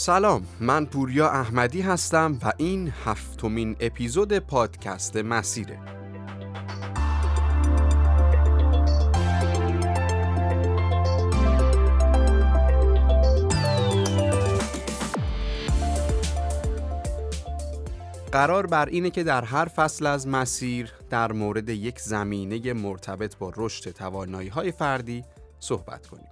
سلام 0.00 0.46
من 0.60 0.86
پوریا 0.86 1.30
احمدی 1.30 1.80
هستم 1.80 2.38
و 2.42 2.52
این 2.56 2.92
هفتمین 3.04 3.76
اپیزود 3.80 4.38
پادکست 4.38 5.16
مسیره 5.16 5.78
قرار 18.32 18.66
بر 18.66 18.86
اینه 18.86 19.10
که 19.10 19.22
در 19.22 19.44
هر 19.44 19.64
فصل 19.64 20.06
از 20.06 20.28
مسیر 20.28 20.92
در 21.10 21.32
مورد 21.32 21.68
یک 21.68 22.00
زمینه 22.00 22.72
مرتبط 22.72 23.36
با 23.36 23.52
رشد 23.56 23.90
توانایی 23.90 24.48
های 24.48 24.72
فردی 24.72 25.24
صحبت 25.58 26.06
کنیم. 26.06 26.28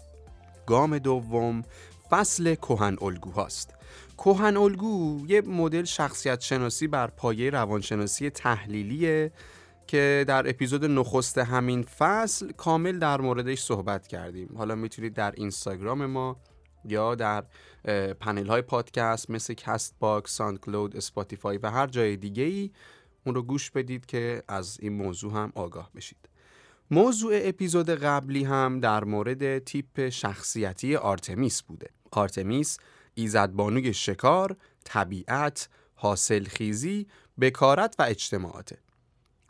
گام 0.66 0.98
دوم 0.98 1.64
فصل 2.10 2.54
کهن 2.54 2.96
الگوهاست. 3.02 3.74
کهن 4.18 4.56
الگو 4.56 5.24
یه 5.28 5.40
مدل 5.40 5.84
شخصیت 5.84 6.40
شناسی 6.40 6.86
بر 6.86 7.06
پایه 7.06 7.50
روانشناسی 7.50 8.30
تحلیلیه 8.30 9.32
که 9.86 10.24
در 10.28 10.48
اپیزود 10.48 10.84
نخست 10.84 11.38
همین 11.38 11.82
فصل 11.82 12.52
کامل 12.52 12.98
در 12.98 13.20
موردش 13.20 13.62
صحبت 13.62 14.06
کردیم. 14.06 14.54
حالا 14.56 14.74
می‌تونید 14.74 15.14
در 15.14 15.32
اینستاگرام 15.36 16.06
ما 16.06 16.36
یا 16.84 17.14
در 17.14 17.44
پنل 18.20 18.46
های 18.46 18.62
پادکست 18.62 19.30
مثل 19.30 19.54
Castbox، 19.54 20.30
SoundCloud، 20.30 20.96
Spotify 20.96 21.58
و 21.58 21.70
هر 21.70 21.86
جای 21.86 22.16
دیگه 22.16 22.42
ای 22.42 22.70
اون 23.26 23.34
رو 23.34 23.42
گوش 23.42 23.70
بدید 23.70 24.06
که 24.06 24.42
از 24.48 24.78
این 24.80 24.92
موضوع 24.92 25.32
هم 25.32 25.52
آگاه 25.54 25.90
بشید. 25.94 26.28
موضوع 26.90 27.32
اپیزود 27.42 27.90
قبلی 27.90 28.44
هم 28.44 28.80
در 28.80 29.04
مورد 29.04 29.58
تیپ 29.58 30.08
شخصیتی 30.08 30.96
آرتمیس 30.96 31.62
بوده. 31.62 31.90
آرتمیس 32.10 32.78
ایزدبانوی 33.14 33.94
شکار، 33.94 34.56
طبیعت، 34.84 35.68
حاصل 35.94 36.44
خیزی، 36.44 37.06
بکارت 37.40 37.94
و 37.98 38.02
اجتماعاته. 38.02 38.78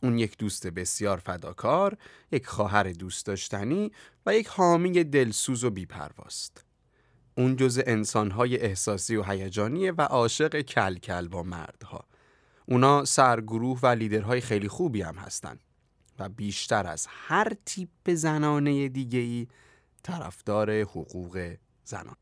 اون 0.02 0.18
یک 0.18 0.38
دوست 0.38 0.66
بسیار 0.66 1.16
فداکار، 1.16 1.96
یک 2.32 2.46
خواهر 2.46 2.92
دوست 2.92 3.26
داشتنی 3.26 3.92
و 4.26 4.34
یک 4.34 4.46
حامی 4.46 5.04
دلسوز 5.04 5.64
و 5.64 5.70
بیپرواست. 5.70 6.64
اون 7.36 7.56
جز 7.56 7.82
انسانهای 7.86 8.58
احساسی 8.60 9.16
و 9.16 9.22
هیجانیه 9.22 9.92
و 9.92 10.00
عاشق 10.00 10.60
کل 10.60 10.94
کل 10.94 11.28
با 11.28 11.42
مردها. 11.42 12.04
اونا 12.66 13.04
سرگروه 13.04 13.80
و 13.82 13.86
لیدرهای 13.86 14.40
خیلی 14.40 14.68
خوبی 14.68 15.02
هم 15.02 15.14
هستن 15.14 15.58
و 16.18 16.28
بیشتر 16.28 16.86
از 16.86 17.06
هر 17.10 17.52
تیپ 17.66 18.14
زنانه 18.14 18.88
دیگه 18.88 19.18
ای 19.18 19.46
طرفدار 20.02 20.80
حقوق 20.80 21.56
زنان. 21.84 22.16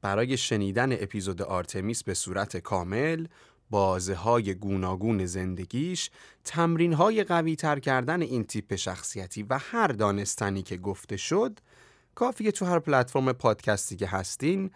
برای 0.00 0.36
شنیدن 0.36 0.92
اپیزود 0.92 1.42
آرتمیس 1.42 2.04
به 2.04 2.14
صورت 2.14 2.56
کامل 2.56 3.26
بازه 3.70 4.14
های 4.14 4.54
گوناگون 4.54 5.26
زندگیش 5.26 6.10
تمرین 6.44 6.92
های 6.92 7.24
قوی 7.24 7.56
تر 7.56 7.78
کردن 7.78 8.22
این 8.22 8.44
تیپ 8.44 8.74
شخصیتی 8.74 9.42
و 9.42 9.58
هر 9.58 9.88
دانستنی 9.88 10.62
که 10.62 10.76
گفته 10.76 11.16
شد 11.16 11.58
کافیه 12.14 12.52
تو 12.52 12.64
هر 12.64 12.78
پلتفرم 12.78 13.32
پادکستی 13.32 13.96
که 13.96 14.06
هستین 14.06 14.70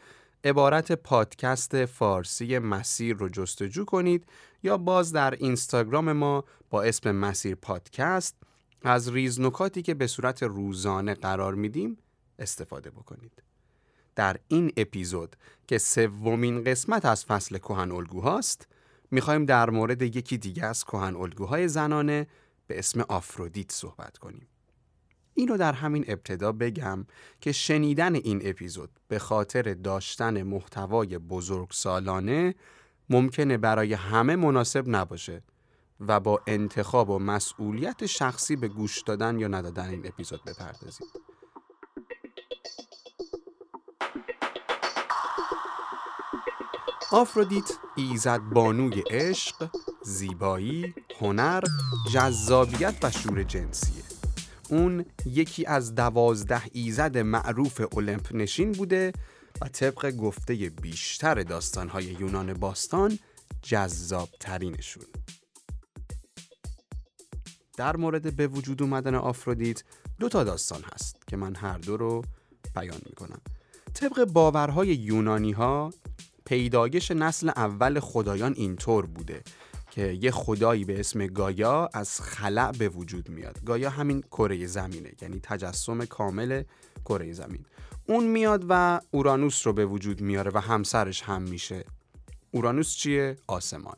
عبارت 0.44 0.92
پادکست 0.92 1.84
فارسی 1.84 2.58
مسیر 2.58 3.16
رو 3.16 3.28
جستجو 3.28 3.84
کنید 3.84 4.26
یا 4.62 4.78
باز 4.78 5.12
در 5.12 5.34
اینستاگرام 5.34 6.12
ما 6.12 6.44
با 6.70 6.82
اسم 6.82 7.10
مسیر 7.10 7.54
پادکست 7.54 8.36
از 8.82 9.08
ریزنکاتی 9.08 9.82
که 9.82 9.94
به 9.94 10.06
صورت 10.06 10.42
روزانه 10.42 11.14
قرار 11.14 11.54
میدیم 11.54 11.98
استفاده 12.38 12.90
بکنید. 12.90 13.42
در 14.16 14.36
این 14.48 14.72
اپیزود 14.76 15.36
که 15.66 15.78
سومین 15.78 16.64
قسمت 16.64 17.04
از 17.04 17.24
فصل 17.24 17.58
کهن 17.58 17.92
الگوهاست 17.92 18.68
می‌خوایم 19.10 19.44
در 19.44 19.70
مورد 19.70 20.02
یکی 20.02 20.38
دیگه 20.38 20.64
از 20.66 20.84
کهن 20.84 21.16
الگوهای 21.16 21.68
زنانه 21.68 22.26
به 22.66 22.78
اسم 22.78 23.00
آفرودیت 23.00 23.72
صحبت 23.72 24.18
کنیم. 24.18 24.46
اینو 25.34 25.56
در 25.56 25.72
همین 25.72 26.04
ابتدا 26.08 26.52
بگم 26.52 27.06
که 27.40 27.52
شنیدن 27.52 28.14
این 28.14 28.40
اپیزود 28.44 28.90
به 29.08 29.18
خاطر 29.18 29.74
داشتن 29.74 30.42
محتوای 30.42 31.18
بزرگ 31.18 31.68
سالانه 31.70 32.54
ممکنه 33.10 33.58
برای 33.58 33.92
همه 33.94 34.36
مناسب 34.36 34.84
نباشه 34.86 35.42
و 36.00 36.20
با 36.20 36.42
انتخاب 36.46 37.10
و 37.10 37.18
مسئولیت 37.18 38.06
شخصی 38.06 38.56
به 38.56 38.68
گوش 38.68 39.02
دادن 39.02 39.38
یا 39.38 39.48
ندادن 39.48 39.88
این 39.88 40.06
اپیزود 40.06 40.44
بپردازید. 40.44 41.32
آفرودیت 47.12 47.72
ایزد 47.96 48.40
بانوی 48.40 49.02
عشق، 49.10 49.70
زیبایی، 50.02 50.94
هنر، 51.20 51.62
جذابیت 52.12 52.94
و 53.02 53.10
شور 53.10 53.42
جنسیه. 53.42 54.11
اون 54.72 55.04
یکی 55.26 55.66
از 55.66 55.94
دوازده 55.94 56.62
ایزد 56.72 57.18
معروف 57.18 57.96
المپ 57.96 58.28
نشین 58.34 58.72
بوده 58.72 59.12
و 59.60 59.68
طبق 59.68 60.10
گفته 60.10 60.54
بیشتر 60.54 61.34
داستانهای 61.34 62.04
یونان 62.04 62.54
باستان 62.54 63.18
جذاب 63.62 64.28
ترینشون. 64.40 65.04
در 67.76 67.96
مورد 67.96 68.36
به 68.36 68.46
وجود 68.46 68.82
اومدن 68.82 69.14
آفرودیت 69.14 69.82
دو 70.18 70.28
تا 70.28 70.44
داستان 70.44 70.82
هست 70.94 71.16
که 71.26 71.36
من 71.36 71.54
هر 71.54 71.78
دو 71.78 71.96
رو 71.96 72.22
بیان 72.74 73.00
می‌کنم. 73.06 73.40
طبق 73.94 74.24
باورهای 74.24 74.88
یونانی 74.88 75.52
ها 75.52 75.90
پیدایش 76.44 77.10
نسل 77.10 77.48
اول 77.48 78.00
خدایان 78.00 78.54
اینطور 78.56 79.06
بوده 79.06 79.42
که 79.92 80.18
یه 80.22 80.30
خدایی 80.30 80.84
به 80.84 81.00
اسم 81.00 81.26
گایا 81.26 81.90
از 81.94 82.20
خلع 82.20 82.72
به 82.72 82.88
وجود 82.88 83.28
میاد. 83.28 83.64
گایا 83.64 83.90
همین 83.90 84.20
کره 84.20 84.66
زمینه 84.66 85.12
یعنی 85.22 85.40
تجسم 85.42 86.04
کامل 86.04 86.62
کره 87.04 87.32
زمین. 87.32 87.64
اون 88.06 88.24
میاد 88.24 88.64
و 88.68 89.00
اورانوس 89.10 89.66
رو 89.66 89.72
به 89.72 89.86
وجود 89.86 90.20
میاره 90.20 90.50
و 90.54 90.58
همسرش 90.58 91.22
هم 91.22 91.42
میشه. 91.42 91.84
اورانوس 92.50 92.94
چیه؟ 92.94 93.36
آسمان. 93.46 93.96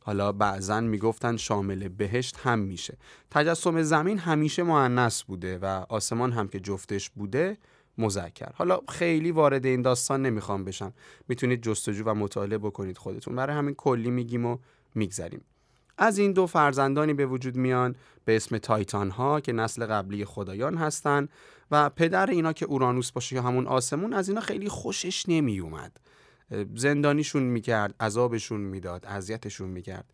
حالا 0.00 0.32
بعضا 0.32 0.80
می‌گفتن 0.80 1.36
شامل 1.36 1.88
بهشت 1.88 2.36
هم 2.42 2.58
میشه. 2.58 2.96
تجسم 3.30 3.82
زمین 3.82 4.18
همیشه 4.18 4.62
معنس 4.62 5.22
بوده 5.22 5.58
و 5.58 5.84
آسمان 5.88 6.32
هم 6.32 6.48
که 6.48 6.60
جفتش 6.60 7.10
بوده 7.10 7.58
مذکر. 7.98 8.52
حالا 8.54 8.80
خیلی 8.88 9.30
وارد 9.30 9.66
این 9.66 9.82
داستان 9.82 10.22
نمی‌خوام 10.22 10.64
بشم. 10.64 10.92
می‌تونید 11.28 11.62
جستجو 11.62 12.04
و 12.04 12.14
مطالعه 12.14 12.58
بکنید 12.58 12.98
خودتون. 12.98 13.36
برای 13.36 13.56
همین 13.56 13.74
کلی 13.74 14.10
میگیم 14.10 14.46
و 14.46 14.58
میگذریم. 14.96 15.40
از 15.98 16.18
این 16.18 16.32
دو 16.32 16.46
فرزندانی 16.46 17.14
به 17.14 17.26
وجود 17.26 17.56
میان 17.56 17.96
به 18.24 18.36
اسم 18.36 18.58
تایتان 18.58 19.10
ها 19.10 19.40
که 19.40 19.52
نسل 19.52 19.86
قبلی 19.86 20.24
خدایان 20.24 20.76
هستند 20.76 21.28
و 21.70 21.90
پدر 21.90 22.26
اینا 22.26 22.52
که 22.52 22.66
اورانوس 22.66 23.12
باشه 23.12 23.36
یا 23.36 23.42
همون 23.42 23.66
آسمون 23.66 24.12
از 24.12 24.28
اینا 24.28 24.40
خیلی 24.40 24.68
خوشش 24.68 25.28
نمی 25.28 25.58
اومد 25.58 26.00
زندانیشون 26.74 27.42
می‌کرد 27.42 27.94
عذابشون 28.00 28.60
می‌داد 28.60 29.06
اذیتشون 29.06 29.68
می‌کرد. 29.68 30.04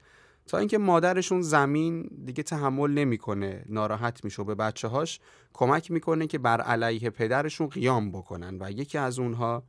تا 0.46 0.58
اینکه 0.58 0.78
مادرشون 0.78 1.42
زمین 1.42 2.10
دیگه 2.24 2.42
تحمل 2.42 2.90
نمی‌کنه 2.90 3.64
ناراحت 3.68 4.24
میشه 4.24 4.44
به 4.44 4.54
بچه 4.54 4.88
هاش 4.88 5.20
کمک 5.52 5.90
می‌کنه 5.90 6.26
که 6.26 6.38
بر 6.38 6.60
علیه 6.60 7.10
پدرشون 7.10 7.66
قیام 7.66 8.12
بکنن. 8.12 8.56
و 8.60 8.70
یکی 8.70 8.98
از 8.98 9.18
اونها 9.18 9.62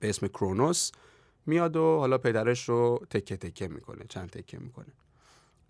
به 0.00 0.08
اسم 0.08 0.26
کرونوس 0.26 0.90
میاد 1.46 1.76
و 1.76 1.98
حالا 1.98 2.18
پدرش 2.18 2.68
رو 2.68 3.06
تکه 3.10 3.36
تکه 3.36 3.68
می‌کنه 3.68 4.04
چند 4.08 4.30
تکه 4.30 4.58
می‌کنه. 4.58 4.92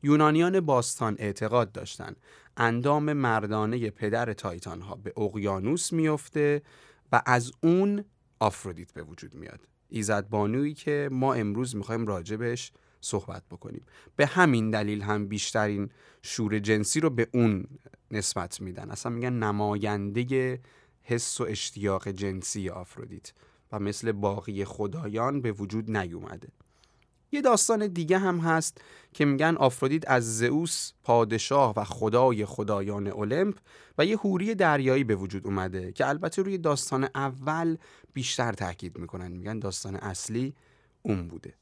یونانیان 0.03 0.61
باستان 0.61 1.17
اعتقاد 1.19 1.73
داشتن. 1.73 2.17
اندام 2.57 3.13
مردانه 3.13 3.91
پدر 3.91 4.33
تایتان 4.33 4.81
ها 4.81 4.95
به 4.95 5.13
اقیانوس 5.17 5.93
میفته 5.93 6.63
و 7.13 7.23
از 7.27 7.53
اون 7.63 8.05
آفرودیت 8.41 8.93
به 8.93 9.03
وجود 9.03 9.35
میاد. 9.35 9.61
ایزد 9.89 10.29
بانویی 10.29 10.75
که 10.75 11.09
ما 11.13 11.35
امروز 11.35 11.77
می‌خوایم 11.77 12.07
راجبش 12.07 12.73
صحبت 13.01 13.43
بکنیم. 13.51 13.87
به 14.17 14.27
همین 14.27 14.71
دلیل 14.71 15.03
هم 15.03 15.27
بیشترین 15.27 15.91
شور 16.23 16.59
جنسی 16.59 17.01
رو 17.01 17.11
به 17.11 17.29
اون 17.35 17.67
نسبت 18.11 18.61
میدن. 18.61 18.91
اصلا 18.91 19.13
میگن 19.13 19.33
نماینده 19.33 20.61
حس 21.03 21.41
و 21.41 21.45
اشتیاق 21.45 22.09
جنسی 22.09 22.69
آفرودیت. 22.69 23.33
مثل 23.79 24.13
باقی 24.13 24.65
خدایان 24.65 25.41
به 25.41 25.53
وجود 25.53 25.97
نیومده. 25.97 26.49
یه 27.33 27.41
داستان 27.41 27.87
دیگه 27.87 28.19
هم 28.19 28.39
هست 28.39 28.81
که 29.13 29.25
میگن 29.25 29.57
آفرودیت 29.57 30.11
از 30.11 30.39
زئوس 30.39 30.93
پادشاه 31.03 31.75
و 31.77 31.85
خدای 31.85 32.45
خدایان 32.45 33.13
المپ 33.13 33.59
و 33.99 34.07
یه 34.07 34.17
هوری 34.17 34.55
دریایی 34.55 35.05
به 35.05 35.15
وجود 35.15 35.47
اومده 35.47 35.93
که 35.93 36.09
البته 36.09 36.43
روی 36.43 36.59
داستان 36.59 37.09
اول 37.15 37.77
بیشتر 38.13 38.53
تاکید 38.53 38.99
می‌کنن. 38.99 39.33
میگن 39.33 39.59
داستان 39.59 39.97
اصلی 39.97 40.55
اون 41.03 41.29
بوده. 41.29 41.55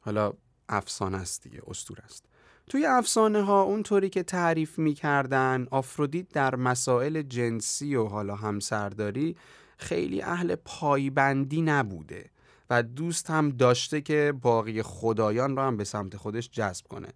حالا 0.00 0.32
افسانه 0.68 1.16
است 1.16 1.42
دیگه 1.42 1.62
استور 1.66 1.98
است. 2.04 2.24
توی 2.66 2.86
افسانه 2.86 3.42
ها 3.42 3.62
اونطوری 3.62 4.10
که 4.10 4.22
تعریف 4.22 4.78
می‌کردن 4.78 5.66
آفرودیت 5.70 6.28
در 6.28 6.56
مسائل 6.56 7.22
جنسی 7.22 7.94
و 7.94 8.04
حالا 8.04 8.34
همسرداری 8.34 9.36
خیلی 9.78 10.22
اهل 10.22 10.54
پایبندی 10.54 11.62
نبوده 11.62 12.30
و 12.70 12.82
دوست 12.82 13.30
هم 13.30 13.48
داشته 13.50 14.00
که 14.00 14.32
باقی 14.40 14.82
خدایان 14.82 15.56
رو 15.56 15.62
هم 15.62 15.76
به 15.76 15.84
سمت 15.84 16.16
خودش 16.16 16.50
جذب 16.50 16.86
کنه. 16.86 17.08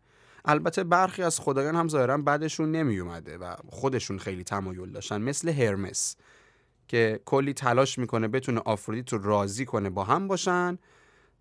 البته 0.44 0.84
برخی 0.84 1.22
از 1.22 1.40
خدایان 1.40 1.76
هم 1.76 1.88
ظاهرا 1.88 2.18
بعدشون 2.18 2.72
نمی 2.72 2.98
اومده 2.98 3.38
و 3.38 3.54
خودشون 3.68 4.18
خیلی 4.18 4.44
تمایل 4.44 4.92
داشتن 4.92 5.22
مثل 5.22 5.48
هرمس 5.48 6.16
که 6.88 7.20
کلی 7.24 7.52
تلاش 7.52 7.98
می‌کنه 7.98 8.28
بتونه 8.28 8.60
آفرودیت 8.64 9.12
رو 9.12 9.22
راضی 9.22 9.64
کنه 9.64 9.90
با 9.90 10.04
هم 10.04 10.28
باشن 10.28 10.78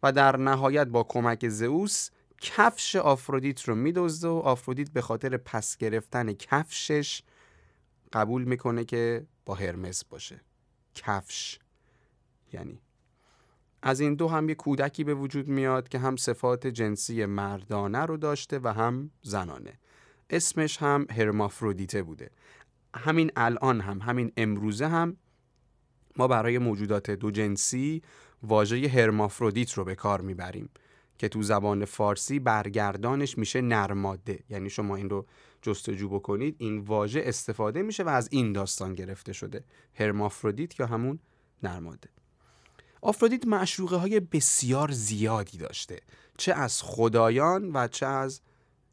و 0.03 0.11
در 0.11 0.37
نهایت 0.37 0.87
با 0.87 1.03
کمک 1.03 1.47
زئوس 1.47 2.09
کفش 2.41 2.95
آفرودیت 2.95 3.63
رو 3.63 3.75
میدزده 3.75 4.27
و 4.27 4.37
آفرودیت 4.37 4.89
به 4.89 5.01
خاطر 5.01 5.37
پس 5.37 5.77
گرفتن 5.77 6.33
کفشش 6.33 7.23
قبول 8.13 8.43
می‌کنه 8.43 8.85
که 8.85 9.25
با 9.45 9.55
هرمس 9.55 10.05
باشه. 10.05 10.41
کفش. 10.95 11.59
یعنی 12.53 12.81
از 13.83 13.99
این 13.99 14.15
دو 14.15 14.27
هم 14.27 14.49
یه 14.49 14.55
کودکی 14.55 15.03
به 15.03 15.13
وجود 15.13 15.47
میاد 15.47 15.89
که 15.89 15.99
هم 15.99 16.15
صفات 16.15 16.67
جنسی 16.67 17.25
مردانه 17.25 17.99
رو 17.99 18.17
داشته 18.17 18.59
و 18.63 18.67
هم 18.67 19.11
زنانه. 19.21 19.79
اسمش 20.29 20.77
هم 20.77 21.05
هرمافرودیته 21.09 22.03
بوده. 22.03 22.29
همین 22.95 23.31
الان 23.35 23.81
هم 23.81 23.99
همین 23.99 24.31
امروزه 24.37 24.87
هم 24.87 25.17
ما 26.17 26.27
برای 26.27 26.57
موجودات 26.57 27.11
دو 27.11 27.31
جنسی 27.31 28.01
واژه 28.43 28.87
هرمافرودیت 28.87 29.73
رو 29.73 29.83
به 29.83 29.95
کار 29.95 30.21
می‌بریم 30.21 30.69
که 31.17 31.29
تو 31.29 31.43
زبان 31.43 31.85
فارسی 31.85 32.39
برگردانش 32.39 33.37
میشه 33.37 33.61
نرماده. 33.61 34.39
یعنی 34.49 34.69
شما 34.69 34.95
این 34.95 35.09
رو 35.09 35.25
جستجو 35.61 36.09
بکنید 36.09 36.55
این 36.57 36.79
واژه 36.79 37.21
استفاده 37.25 37.81
میشه 37.81 38.03
و 38.03 38.09
از 38.09 38.27
این 38.31 38.53
داستان 38.53 38.93
گرفته 38.93 39.33
شده. 39.33 39.63
هرمافرودیت 39.93 40.79
یا 40.79 40.85
همون 40.85 41.19
نرماده. 41.63 42.09
آفرودیت 43.01 43.47
معشوقه 43.47 43.95
های 43.95 44.19
بسیار 44.19 44.91
زیادی 44.91 45.57
داشته. 45.57 45.99
چه 46.37 46.53
از 46.53 46.81
خدایان 46.83 47.71
و 47.73 47.87
چه 47.87 48.05
از 48.05 48.41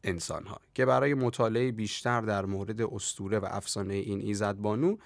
انسان 0.03 0.45
ها 0.45 0.61
که 0.73 0.85
برای 0.85 1.13
مطالعه 1.13 1.71
بیشتر 1.71 2.21
در 2.21 2.45
مورد 2.45 2.81
استوره 2.81 3.39
و 3.39 3.47
افسانه 3.51 3.93
این 3.93 4.21
ایزد 4.21 4.55
بانو 4.55 4.97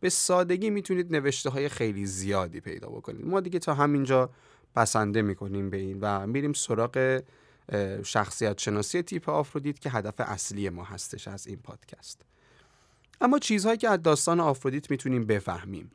به 0.00 0.08
سادگی 0.10 0.70
می‌تونید 0.70 1.16
نوشته 1.16 1.50
های 1.50 1.68
خیلی 1.68 2.06
زیادی 2.06 2.60
پیدا 2.60 2.88
بکنید. 2.88 3.26
ما 3.26 3.40
دیگه 3.40 3.58
تا 3.58 3.74
همینجا 3.74 4.30
بسنده 4.76 5.22
می‌کنیم 5.22 5.70
به 5.70 5.76
این 5.76 5.98
و 6.00 6.26
میریم 6.26 6.52
سراغ 6.52 7.22
شخصیت 8.04 8.58
شناسی 8.58 9.02
تیپ 9.02 9.28
آفرودیت 9.28 9.80
که 9.80 9.90
هدف 9.90 10.14
اصلی 10.18 10.68
ما 10.68 10.84
هستش 10.84 11.28
از 11.28 11.46
این 11.46 11.56
پادکست. 11.56 12.22
اما 13.20 13.38
چیزهایی 13.38 13.78
که 13.78 13.88
از 13.88 14.02
داستان 14.02 14.40
آفرودیت 14.40 14.90
می‌تونیم 14.90 15.26
بفهمیم. 15.26 15.90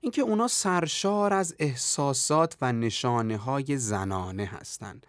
اینکه 0.00 0.22
اونا 0.22 0.48
سرشار 0.48 1.32
از 1.32 1.54
احساسات 1.58 2.56
و 2.60 2.72
نشانه 2.72 3.36
های 3.36 3.76
زنانه 3.76 4.44
هستند. 4.44 5.06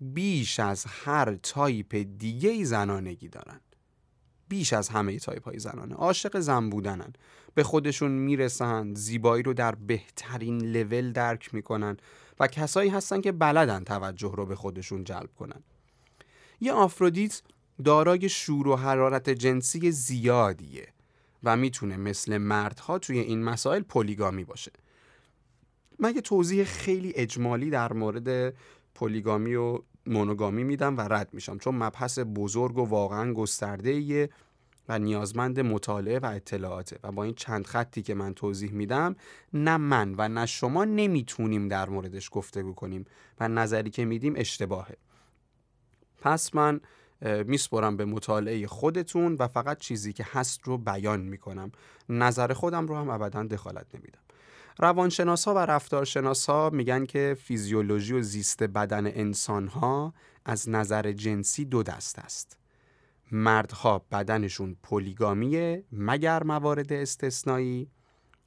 بیش 0.00 0.60
از 0.60 0.84
هر 0.88 1.34
تایپ 1.34 2.06
دیگه 2.18 2.50
ای 2.50 2.64
زنانگی 2.64 3.28
دارن 3.28 3.60
بیش 4.48 4.72
از 4.72 4.88
همه 4.88 5.18
تایپ 5.18 5.44
های 5.44 5.58
زنانه. 5.58 5.94
عاشق 5.94 6.40
زن 6.40 6.70
بودنن. 6.70 7.12
به 7.54 7.62
خودشون 7.62 8.10
می‌رسن 8.10 8.94
زیبایی 8.94 9.42
رو 9.42 9.54
در 9.54 9.74
بهترین 9.74 10.62
لول 10.62 11.12
درک 11.12 11.54
می‌کنن. 11.54 11.96
و 12.40 12.46
کسایی 12.46 12.90
هستن 12.90 13.20
که 13.20 13.32
بلدن 13.32 13.84
توجه 13.84 14.32
رو 14.36 14.46
به 14.46 14.56
خودشون 14.56 15.04
جلب 15.04 15.30
کنن. 15.38 15.62
یه 16.60 16.72
آفرودیت 16.72 17.42
دارای 17.84 18.28
شور 18.28 18.68
و 18.68 18.76
حرارت 18.76 19.30
جنسی 19.30 19.90
زیادیه 19.90 20.88
و 21.44 21.56
می‌تونه 21.56 21.96
مثل 21.96 22.38
مردها 22.38 22.98
توی 22.98 23.18
این 23.18 23.42
مسائل 23.42 23.82
پلیگامی 23.82 24.44
باشه. 24.44 24.72
من 25.98 26.14
یه 26.14 26.20
توضیح 26.20 26.64
خیلی 26.64 27.12
اجمالی 27.16 27.70
در 27.70 27.92
مورد 27.92 28.54
پلیگامی 28.94 29.54
و 29.54 29.78
مونوگامی 30.06 30.64
میدم 30.64 30.96
و 30.96 31.00
رد 31.00 31.28
میشم 31.32 31.58
چون 31.58 31.74
مبحث 31.74 32.18
بزرگ 32.18 32.78
و 32.78 32.84
واقعا 32.84 33.32
گسترده 33.32 34.28
و 34.88 34.98
نیازمند 34.98 35.60
مطالعه 35.60 36.18
و 36.18 36.26
اطلاعاته. 36.26 36.98
و 37.02 37.12
با 37.12 37.24
این 37.24 37.34
چند 37.34 37.66
خطی 37.66 38.02
که 38.02 38.14
من 38.14 38.34
توضیح 38.34 38.72
میدم 38.72 39.16
نه 39.52 39.76
من 39.76 40.14
و 40.18 40.28
نه 40.28 40.46
شما 40.46 40.84
نمی‌تونیم 40.84 41.68
در 41.68 41.88
موردش 41.88 42.28
گفتگو 42.32 42.74
کنیم 42.74 43.04
و 43.40 43.48
نظری 43.48 43.90
که 43.90 44.04
میدیم 44.04 44.34
اشتباهه. 44.36 44.96
پس 46.20 46.54
من 46.54 46.80
میسپرم 47.46 47.96
به 47.96 48.04
مطالعه 48.04 48.66
خودتون 48.66 49.36
و 49.38 49.48
فقط 49.48 49.78
چیزی 49.78 50.12
که 50.12 50.26
هست 50.32 50.60
رو 50.64 50.78
بیان 50.78 51.20
می‌کنم. 51.20 51.72
نظر 52.08 52.52
خودم 52.52 52.86
رو 52.86 52.96
هم 52.96 53.10
ابدا 53.10 53.42
دخالت 53.42 53.86
نمیدم. 53.94 54.18
روانشناس 54.78 55.48
و 55.48 55.58
رفتارشناس 55.58 56.46
ها 56.46 56.70
میگن 56.70 57.06
که 57.06 57.36
فیزیولوژی 57.40 58.14
و 58.14 58.22
زیست 58.22 58.62
بدن 58.62 59.06
انسان 59.06 59.68
ها 59.68 60.14
از 60.44 60.68
نظر 60.68 61.12
جنسی 61.12 61.64
دو 61.64 61.82
دست 61.82 62.18
است. 62.18 62.61
مردها 63.32 64.06
بدنشون 64.12 64.76
پلیگامیه 64.82 65.84
مگر 65.92 66.42
موارد 66.42 66.92
استثنایی 66.92 67.90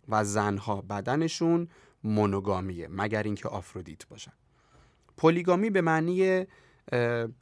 و 0.10 0.24
زنها 0.24 0.82
بدنشون 0.82 1.68
مونوگامیه 2.04 2.88
مگر 2.92 3.24
اینکه 3.24 3.50
آفرودیت 3.50 4.08
باشن 4.08 4.34
پلیگامی 5.18 5.70
به 5.70 5.82
معنی 5.82 6.46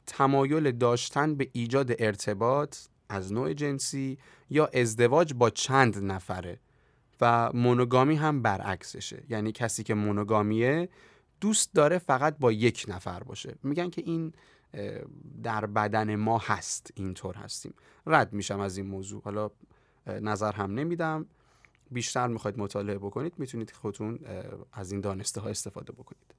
تمایل 0.06 0.70
داشتن 0.72 1.34
به 1.34 1.50
ایجاد 1.52 1.92
ارتباط 1.98 2.78
از 3.08 3.32
نوع 3.32 3.52
جنسی 3.52 4.18
یا 4.50 4.66
ازدواج 4.66 5.34
با 5.34 5.50
چند 5.50 6.04
نفره 6.04 6.60
و 7.20 7.50
مونوگامی 7.54 8.16
هم 8.16 8.42
برعکسشه. 8.42 9.22
یعنی 9.28 9.52
کسی 9.52 9.82
که 9.82 9.94
مونوگامیه 9.94 10.88
دوست 11.40 11.74
داره 11.74 11.98
فقط 11.98 12.38
با 12.38 12.52
یک 12.52 12.84
نفر 12.88 13.22
باشه. 13.22 13.54
میگن 13.62 13.90
که 13.90 14.02
این 14.06 14.32
در 15.42 15.66
بدن 15.66 16.16
ما 16.16 16.38
هست 16.38 16.90
اینطور 16.94 17.34
هستیم. 17.34 17.74
رد 18.06 18.32
میشم 18.32 18.60
از 18.60 18.76
این 18.76 18.86
موضوع. 18.86 19.22
حالا 19.22 19.50
نظر 20.06 20.52
هم 20.52 20.74
نمیدم. 20.74 21.26
بیشتر 21.90 22.26
می‌خواید 22.26 22.58
مطالعه 22.58 22.98
بکنید 22.98 23.32
می‌تونید 23.38 23.70
خودتون 23.70 24.18
از 24.72 24.92
این 24.92 25.00
دانسته 25.00 25.40
ها 25.40 25.48
استفاده 25.48 25.92
بکنید. 25.92 26.34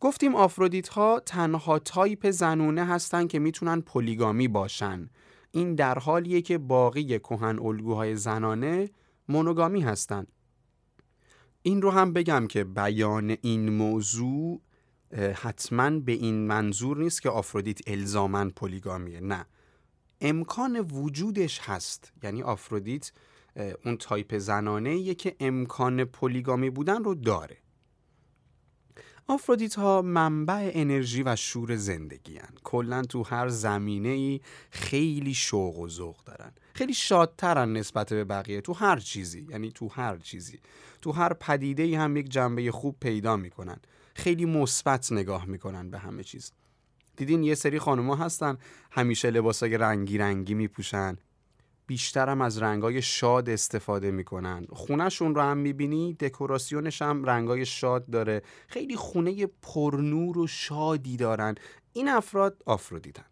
گفتیم 0.00 0.34
آفرودیت 0.34 0.88
ها 0.88 1.20
تنها 1.20 1.78
تایپ 1.78 2.30
زنونه 2.30 2.84
هستن 2.84 3.26
که 3.26 3.38
می‌تونن 3.38 3.80
polygamy 3.80 4.48
باشن. 4.48 5.10
این 5.50 5.74
در 5.74 5.98
حالیه 5.98 6.42
که 6.42 6.58
باقی 6.58 7.18
کهن 7.18 7.58
الگوهای 7.58 8.16
زنانه 8.16 8.90
monogamy 9.28 9.80
هستن. 9.80 10.26
این 11.62 11.82
رو 11.82 11.90
هم 11.90 12.12
بگم 12.12 12.46
که 12.46 12.64
بیان 12.64 13.36
این 13.42 13.70
موضوع 13.70 14.60
حتما 15.16 15.90
به 15.90 16.12
این 16.12 16.46
منظور 16.46 16.98
نیست 16.98 17.22
که 17.22 17.30
آفرودیت 17.30 17.80
الزاما 17.86 18.50
polygamy 18.50 19.12
ه 19.12 19.20
نه. 19.20 19.46
امکان 20.20 20.80
وجودش 20.80 21.60
هست. 21.62 22.12
یعنی 22.22 22.42
آفرودیت 22.42 23.12
اون 23.84 23.96
تایپ 23.96 24.38
زنانه 24.38 25.14
که 25.14 25.36
امکان 25.40 26.04
polygamy 26.04 26.70
بودن 26.70 27.04
رو 27.04 27.14
داره. 27.14 27.56
آفرودیت 29.26 29.74
ها 29.74 30.02
منبع 30.02 30.70
انرژی 30.74 31.22
و 31.22 31.36
شور 31.36 31.76
زندگی 31.76 32.38
هن. 32.38 32.54
کلا 32.64 33.02
تو 33.02 33.22
هر 33.22 33.48
زمینه 33.48 34.08
ای 34.08 34.40
خیلی 34.70 35.34
شوق 35.34 35.78
و 35.78 35.88
ذوق 35.88 36.24
دارن. 36.24 36.52
خیلی 36.74 36.94
شادترن 36.94 37.72
نسبت 37.72 38.12
به 38.12 38.24
بقیه. 38.24 38.60
تو 38.60 38.72
هر 38.72 38.98
چیزی. 38.98 39.46
یعنی 39.50 39.72
تو 39.72 39.88
هر 39.88 40.16
چیزی. 40.16 40.58
تو 41.02 41.12
هر 41.12 41.32
پدیده 41.32 41.82
ای 41.82 41.94
هم 41.94 42.16
یک 42.16 42.28
جنبه 42.28 42.72
خوب 42.72 42.96
پیدا 43.00 43.36
می‌کنن. 43.36 43.80
خیلی 44.14 44.44
مثبت 44.44 45.12
نگاه 45.12 45.46
می‌کنن 45.46 45.90
به 45.90 45.98
همه 45.98 46.24
چیز. 46.24 46.52
دیدین 47.16 47.42
یه 47.42 47.54
سری 47.54 47.78
خانوما 47.78 48.16
هستن 48.16 48.58
همیشه 48.90 49.30
لباسای 49.30 49.78
رنگی 49.78 50.18
رنگی 50.18 50.54
میپوشن. 50.54 51.16
بیشترم 51.86 52.40
از 52.40 52.62
رنگای 52.62 53.02
شاد 53.02 53.48
استفاده 53.48 54.10
می‌کنن. 54.10 54.66
خونهشون 54.72 55.34
رو 55.34 55.40
هم 55.40 55.58
می‌بینی 55.58 56.14
دکوراسیونش 56.14 57.02
هم 57.02 57.24
رنگای 57.24 57.66
شاد 57.66 58.10
داره. 58.10 58.42
خیلی 58.68 58.96
خونه 58.96 59.46
پرنور 59.46 60.38
و 60.38 60.46
شادی 60.46 61.16
دارن. 61.16 61.54
این 61.92 62.08
افراد 62.08 62.62
آفرودیتن 62.66 63.24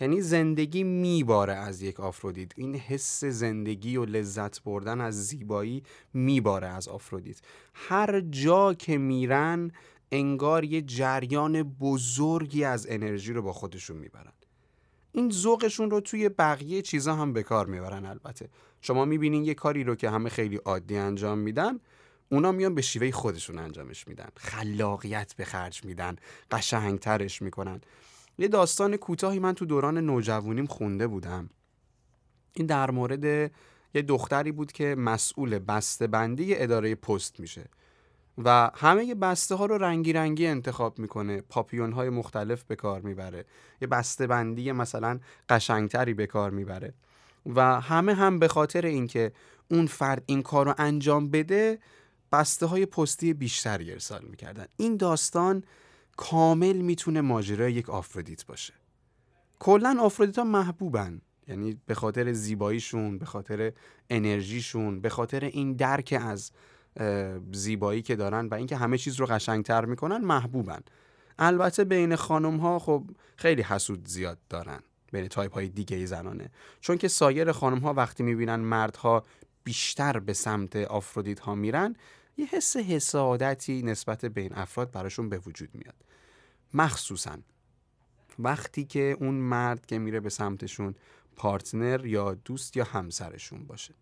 یعنی 0.00 0.20
زندگی 0.20 0.84
میباره 0.84 1.54
از 1.54 1.82
یک 1.82 2.00
آفرودیت. 2.00 2.52
این 2.56 2.74
حس 2.74 3.24
زندگی 3.24 3.96
و 3.96 4.04
لذت 4.04 4.62
بردن 4.62 5.00
از 5.00 5.26
زیبایی 5.26 5.82
میباره 6.14 6.66
از 6.66 6.88
آفرودیت. 6.88 7.36
هر 7.74 8.20
جا 8.20 8.74
که 8.74 8.98
میرن 8.98 9.70
انگار 10.12 10.64
یه 10.64 10.82
جریان 10.82 11.62
بزرگی 11.62 12.64
از 12.64 12.86
انرژی 12.90 13.32
رو 13.32 13.42
با 13.42 13.52
خودشون 13.52 13.96
می‌برن. 13.96 14.32
این 15.12 15.30
ذوقشون 15.30 15.90
رو 15.90 16.00
توی 16.00 16.28
بقیه 16.28 16.82
چیزا 16.82 17.14
هم 17.14 17.32
به 17.32 17.42
کار 17.42 17.66
می‌برن 17.66 18.06
البته. 18.06 18.48
شما 18.80 19.04
می‌بینین 19.04 19.44
یه 19.44 19.54
کاری 19.54 19.84
رو 19.84 19.94
که 19.94 20.10
همه 20.10 20.28
خیلی 20.28 20.56
عادی 20.56 20.96
انجام 20.96 21.38
میدن 21.38 21.80
اونا 22.28 22.52
میان 22.52 22.74
به 22.74 22.82
شیوه 22.82 23.10
خودشون 23.10 23.58
انجامش 23.58 24.08
میدن. 24.08 24.28
خلاقیت 24.36 25.34
به 25.34 25.44
خرج 25.44 25.84
میدن 25.84 26.16
قشنگترش 26.50 27.42
می‌کنن. 27.42 27.80
یه 28.38 28.48
داستان 28.48 28.96
کوتاهی 28.96 29.38
من 29.38 29.52
تو 29.52 29.64
دوران 29.64 29.98
نوجوانیم 29.98 30.66
خونده 30.66 31.06
بودم. 31.06 31.50
این 32.52 32.66
در 32.66 32.90
مورد 32.90 33.24
یه 33.94 34.02
دختری 34.02 34.52
بود 34.52 34.72
که 34.72 34.94
مسئول 34.98 35.58
بسته 35.58 36.06
بندی 36.06 36.54
اداره 36.54 36.94
پست 36.94 37.40
میشه 37.40 37.64
و 38.44 38.70
همه 38.74 39.14
بسته 39.14 39.54
ها 39.54 39.66
رو 39.66 39.78
رنگی 39.78 40.12
رنگی 40.12 40.46
انتخاب 40.46 40.98
می‌کنه 40.98 41.40
پاپیون 41.40 41.92
های 41.92 42.08
مختلف 42.08 42.64
به 42.64 42.76
کار 42.76 43.00
می‌بره 43.00 43.44
یه 43.80 43.88
بسته 43.88 44.26
بندی 44.26 44.72
مثلا 44.72 45.20
قشنگتری 45.48 46.14
به 46.14 46.26
کار 46.26 46.50
می‌بره 46.50 46.94
و 47.46 47.80
همه 47.80 48.14
هم 48.14 48.38
به 48.38 48.48
خاطر 48.48 48.86
اینکه 48.86 49.32
اون 49.70 49.86
فرد 49.86 50.22
این 50.26 50.42
کار 50.42 50.66
رو 50.66 50.74
انجام 50.78 51.30
بده 51.30 51.78
بسته 52.32 52.66
های 52.66 52.86
پستی 52.86 53.34
بیشتری 53.34 53.92
ارسال 53.92 54.24
می‌کردن. 54.30 54.66
این 54.76 54.96
داستان 54.96 55.64
کامل 56.16 56.76
می‌تونه 56.76 57.20
ماجرای 57.20 57.72
یک 57.72 57.90
آفرودیت 57.90 58.46
باشه. 58.46 58.74
کلا 59.58 59.96
آفرودیت 60.00 60.38
ها 60.38 60.44
محبوبن. 60.44 61.20
یعنی 61.48 61.80
به 61.86 61.94
خاطر 61.94 62.32
زیباییشون 62.32 63.18
به 63.18 63.26
خاطر 63.26 63.72
انرژیشون 64.10 65.00
به 65.00 65.08
خاطر 65.08 65.44
این 65.44 65.72
درک 65.72 66.18
از 66.20 66.50
زیبایی 67.52 68.02
که 68.02 68.16
دارن 68.16 68.46
و 68.46 68.54
اینکه 68.54 68.76
همه 68.76 68.98
چیز 68.98 69.16
رو 69.16 69.26
قشنگتر 69.26 69.84
می‌کنن 69.84 70.16
محبوبن. 70.16 70.80
البته 71.38 71.84
بین 71.84 72.16
خانم 72.16 72.56
ها 72.56 72.78
خب 72.78 73.04
خیلی 73.36 73.62
حسود 73.62 74.08
زیاد 74.08 74.38
دارن. 74.48 74.80
بین 75.12 75.28
تایپ 75.28 75.54
های 75.54 75.68
دیگه 75.68 76.06
زنانه. 76.06 76.50
چون 76.80 76.98
که 76.98 77.08
سایر 77.08 77.52
خانم 77.52 77.78
ها 77.78 77.92
وقتی 77.94 78.22
می‌بینن 78.22 78.56
مردها 78.56 79.24
بیشتر 79.64 80.18
به 80.18 80.32
سمت 80.32 80.76
آفرودیت 80.76 81.40
ها 81.40 81.54
میرن 81.54 81.96
یه 82.36 82.46
حس 82.46 82.76
حسادتی 82.76 83.82
نسبت 83.82 84.24
به 84.24 84.40
این 84.40 84.54
افراد 84.54 84.90
براشون 84.90 85.28
به 85.28 85.38
وجود 85.38 85.70
میاد. 85.74 85.94
مخصوصا 86.74 87.38
وقتی 88.38 88.84
که 88.84 89.16
اون 89.20 89.34
مرد 89.34 89.86
که 89.86 89.98
میره 89.98 90.20
به 90.20 90.30
سمتشون 90.30 90.94
پارتنر 91.36 92.06
یا 92.06 92.34
دوست 92.34 92.76
یا 92.76 92.84
همسرشون 92.84 93.64
باشه. 93.64 93.94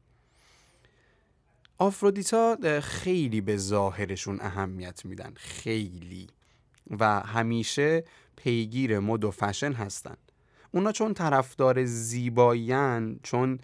آفرودیتا 1.78 2.80
خیلی 2.80 3.40
به 3.40 3.56
ظاهرشون 3.56 4.40
اهمیت 4.40 5.04
میدن 5.04 5.32
خیلی. 5.36 6.26
و 6.90 7.20
همیشه 7.20 8.04
پیگیر 8.36 8.98
مد 8.98 9.24
و 9.24 9.30
فشن 9.30 9.72
هستن. 9.72 10.16
اونا 10.70 10.92
چون 10.92 11.14
طرفدار 11.14 11.84
زیباییان 11.84 13.20
چون 13.22 13.58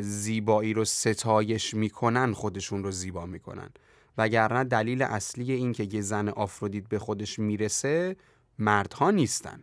زیبایی 0.00 0.74
رو 0.74 0.84
ستایش 0.84 1.74
می‌کنن 1.74 2.32
خودشون 2.32 2.84
رو 2.84 2.90
زیبا 2.90 3.26
می‌کنن. 3.26 3.70
وگرنه 4.18 4.64
دلیل 4.64 5.02
اصلی 5.02 5.52
این 5.52 5.72
که 5.72 5.88
یه 5.92 6.00
زن 6.00 6.28
آفرودیت 6.28 6.88
به 6.88 6.98
خودش 6.98 7.38
می‌رسه 7.38 8.16
مردها 8.58 9.10
نیستن. 9.10 9.62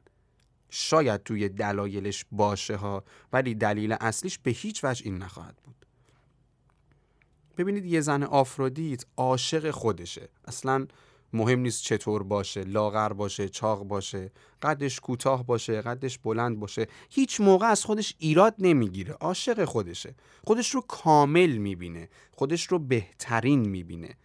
شاید 0.70 1.24
توی 1.24 1.50
دلایلش 1.50 2.26
باشه 2.32 2.76
ها 2.76 3.04
ولی 3.34 3.56
دلیل 3.56 3.96
اصلیش 4.02 4.40
به 4.40 4.52
هیچ 4.52 4.84
وجه 4.84 5.06
این 5.06 5.18
نخواهد 5.18 5.56
بود. 5.64 5.86
ببینید 7.58 7.86
یه 7.86 8.02
زن 8.02 8.24
آفرودیت 8.24 9.06
عاشق 9.18 9.72
خودشه. 9.72 10.30
اصلا 10.46 10.88
مهم 11.34 11.60
نیست 11.60 11.84
چطور 11.84 12.24
باشه 12.24 12.64
لاغر 12.64 13.14
باشه 13.14 13.50
چاق 13.50 13.84
باشه 13.84 14.32
قدش 14.62 15.00
کوتاه 15.00 15.46
باشه 15.46 15.82
قدش 15.82 16.18
بلند 16.18 16.60
باشه. 16.60 16.88
هیچ 17.10 17.42
موقع 17.42 17.68
از 17.68 17.86
خودش 17.86 18.16
ایراد 18.20 18.56
نمی‌گیره. 18.60 19.14
عاشق 19.14 19.66
خودشه. 19.66 20.16
خودش 20.44 20.70
رو 20.76 20.82
کامل 20.82 21.58
می‌بینه. 21.58 22.10
خودش 22.32 22.68
رو 22.68 22.80
بهترین 22.80 23.70
می‌بینه. 23.70 24.16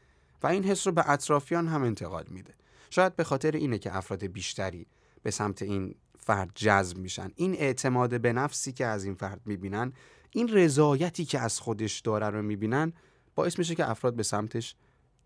و 0.44 0.46
این 0.46 0.64
حس 0.64 0.86
رو 0.86 0.92
به 0.92 1.10
اطرافیان 1.10 1.68
هم 1.68 1.82
انتقال 1.82 2.24
میده. 2.28 2.54
شاید 2.90 3.16
به 3.16 3.24
خاطر 3.24 3.50
اینه 3.50 3.78
که 3.78 3.96
افراد 3.96 4.24
بیشتری 4.26 4.86
به 5.22 5.30
سمت 5.30 5.62
این 5.62 5.94
فرد 6.18 6.50
جذب 6.54 6.98
میشن. 6.98 7.30
این 7.34 7.54
اعتماد 7.54 8.20
به 8.20 8.32
نفسی 8.32 8.72
که 8.72 8.86
از 8.86 9.04
این 9.04 9.14
فرد 9.14 9.40
می‌بینن 9.44 9.92
این 10.30 10.48
رضایتی 10.48 11.24
که 11.24 11.38
از 11.40 11.60
خودش 11.60 12.00
داره 12.00 12.30
رو 12.30 12.42
می‌بینن 12.42 12.92
باعث 13.34 13.58
میشه 13.58 13.74
که 13.74 13.90
افراد 13.90 14.14
به 14.14 14.22
سمتش 14.22 14.76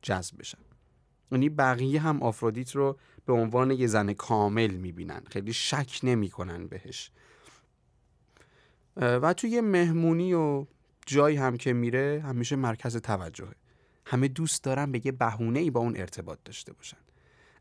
جذب 0.02 0.38
بشن. 0.38 0.58
یعنی 1.32 1.48
بقیه 1.48 2.00
هم 2.00 2.22
آفرودیت 2.22 2.76
رو 2.76 2.98
به 3.26 3.32
عنوان 3.32 3.70
یه 3.70 3.86
زن 3.86 4.12
کامل 4.12 4.70
می‌بینن. 4.70 5.22
خیلی 5.30 5.52
شک 5.52 6.00
نمی‌کنن 6.02 6.66
بهش. 6.66 7.10
و 8.96 9.32
توی 9.32 9.60
مهمونی 9.60 10.34
و 10.34 10.66
جایی 11.06 11.36
هم 11.36 11.56
که 11.56 11.72
میره 11.72 12.22
همیشه 12.26 12.56
مرکز 12.56 12.96
توجهه. 12.96 13.54
همه 14.10 14.28
دوست 14.28 14.64
دارن 14.64 14.92
به 14.92 15.06
یه 15.06 15.12
بهونه 15.12 15.58
ای 15.58 15.70
با 15.70 15.80
اون 15.80 15.96
ارتباط 15.96 16.38
داشته 16.44 16.72
باشن. 16.72 16.96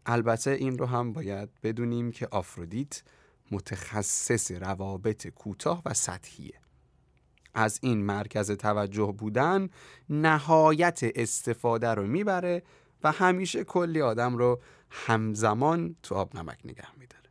البته 0.05 0.51
این 0.51 0.77
رو 0.77 0.85
هم 0.85 1.13
باید 1.13 1.49
بدونیم 1.63 2.11
که 2.11 2.27
آفرودیت 2.31 3.03
متخصص 3.51 4.51
روابط 4.51 5.27
کوتاه 5.27 5.81
و 5.85 5.93
سطحیه. 5.93 6.59
از 7.53 7.79
این 7.81 8.05
مرکز 8.05 8.51
توجه 8.51 9.15
بودن 9.17 9.69
نهایت 10.09 10.99
استفاده 11.03 11.89
رو 11.89 12.07
می‌بره 12.07 12.63
و 13.03 13.11
همیشه 13.11 13.63
کلی 13.63 14.01
آدم 14.01 14.37
رو 14.37 14.61
همزمان 14.89 15.95
تو 16.03 16.15
آب 16.15 16.35
نمک 16.35 16.59
نگه 16.65 16.95
میداره. 16.99 17.29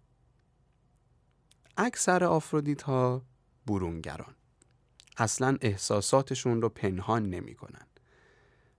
اکثر 1.76 2.24
آفرودیت 2.24 2.82
ها 2.82 3.22
برونگران. 3.66 4.34
اصلا 5.16 5.58
احساساتشون 5.60 6.62
رو 6.62 6.68
پنهان 6.68 7.30
نمی‌کنن. 7.30 7.86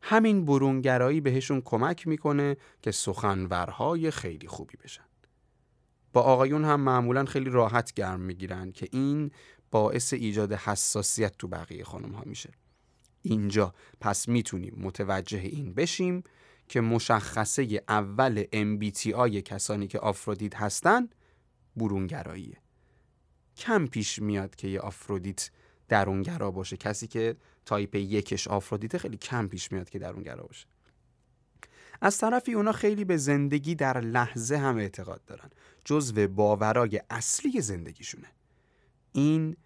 همین 0.01 0.45
برونگرایی 0.45 1.21
بهشون 1.21 1.61
کمک 1.61 2.07
می‌کنه 2.07 2.57
که 2.81 2.91
سخنورهای 2.91 4.11
خیلی 4.11 4.47
خوبی 4.47 4.77
بشن. 4.83 5.03
با 6.13 6.21
آقایون 6.21 6.65
هم 6.65 6.79
معمولا 6.79 7.25
خیلی 7.25 7.49
راحت 7.49 7.93
گرم 7.93 8.19
می‌گیرن 8.19 8.71
که 8.71 8.87
این 8.91 9.31
باعث 9.71 10.13
ایجاد 10.13 10.53
حساسیت 10.53 11.37
تو 11.37 11.47
بقیه 11.47 11.83
خانم 11.83 12.11
ها 12.11 12.23
میشه. 12.25 12.51
اینجا 13.21 13.73
پس 14.01 14.27
می‌تونیم 14.27 14.73
متوجه 14.77 15.39
این 15.39 15.73
بشیم 15.73 16.23
که 16.67 16.81
مشخصه 16.81 17.83
اول 17.89 18.43
MBTI 18.43 19.37
کسانی 19.37 19.87
که 19.87 19.99
آفرودیت 19.99 20.55
هستن 20.55 21.09
برونگراییه. 21.75 22.57
کم 23.57 23.87
پیش 23.87 24.21
میاد 24.21 24.55
که 24.55 24.67
یه 24.67 24.79
آفرودیت 24.79 25.49
درونگرا 25.89 26.51
باشه. 26.51 26.77
کسی 26.77 27.07
که 27.07 27.35
تایپ 27.65 27.95
یکش 27.95 28.47
آفرودیت 28.47 28.97
خیلی 28.97 29.17
کم 29.17 29.47
پیش 29.47 29.71
میاد 29.71 29.89
که 29.89 29.99
درونگرا 29.99 30.43
باشه. 30.43 30.67
از 32.01 32.17
طرفی 32.17 32.53
اونا 32.53 32.71
خیلی 32.71 33.05
به 33.05 33.17
زندگی 33.17 33.75
در 33.75 34.01
لحظه 34.01 34.57
هم 34.57 34.77
اعتقاد 34.77 35.25
دارن. 35.25 35.49
جزو 35.85 36.27
باورای 36.27 37.01
اصلی 37.09 37.61
زندگیشونه. 37.61 38.27
این 39.11 39.57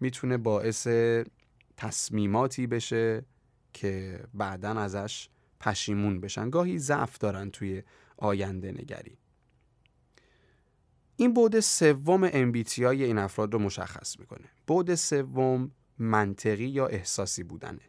می‌تونه 0.00 0.36
باعث 0.36 0.88
تصمیماتی 1.76 2.66
بشه 2.66 3.24
که 3.72 4.24
بعدا 4.34 4.70
ازش 4.70 5.28
پشیمون 5.60 6.20
بشن. 6.20 6.50
گاهی 6.50 6.78
ضعف 6.78 7.18
دارن 7.18 7.50
توی 7.50 7.82
آینده 8.16 8.72
نگری. 8.72 9.18
این 11.20 11.34
بود 11.34 11.60
سوم 11.60 12.28
MBTI 12.28 12.78
این 12.78 13.18
افراد 13.18 13.52
رو 13.52 13.58
مشخص 13.58 14.20
می‌کنه. 14.20 14.48
بود 14.66 14.94
سوم 14.94 15.70
منطقی 15.98 16.66
یا 16.66 16.86
احساسی 16.86 17.42
بودنه. 17.42 17.80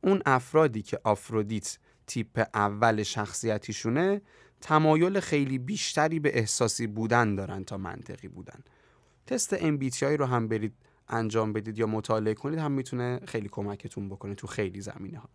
اون 0.00 0.22
افرادی 0.26 0.82
که 0.82 1.00
آفرودیت 1.04 1.78
تیپ 2.06 2.48
اول 2.54 3.02
شخصیتیشونه 3.02 4.22
تمایل 4.60 5.20
خیلی 5.20 5.58
بیشتری 5.58 6.20
به 6.20 6.38
احساسی 6.38 6.86
بودن 6.86 7.34
دارن 7.34 7.64
تا 7.64 7.78
منطقی 7.78 8.28
بودن. 8.28 8.60
تست 9.26 9.56
MBTI 9.56 10.02
رو 10.02 10.26
هم 10.26 10.48
برید 10.48 10.74
انجام 11.08 11.52
بدید 11.52 11.78
یا 11.78 11.86
مطالعه 11.86 12.34
کنید 12.34 12.58
هم 12.58 12.72
می‌تونه 12.72 13.20
خیلی 13.26 13.48
کمکتون 13.48 14.08
بکنه 14.08 14.34
تو 14.34 14.46
خیلی 14.46 14.80
زمینه 14.80 15.18
ها 15.18 15.28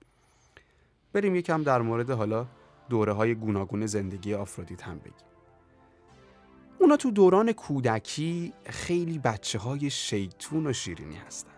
بریم 1.13 1.35
یکم 1.35 1.63
در 1.63 1.81
مورد 1.81 2.09
حالا 2.09 2.47
دوره 2.89 3.13
های 3.13 3.35
گوناگون 3.35 3.85
زندگی 3.85 4.33
آفرودیت 4.33 4.83
هم 4.83 4.99
بگیم. 4.99 5.34
اونا 6.85 6.97
تو 6.97 7.11
دوران 7.11 7.51
کودکی 7.51 8.53
خیلی 8.65 9.19
بچه 9.19 9.59
های 9.59 9.89
شیطون 9.89 10.67
و 10.67 10.73
شیرینی 10.73 11.15
هستن. 11.15 11.51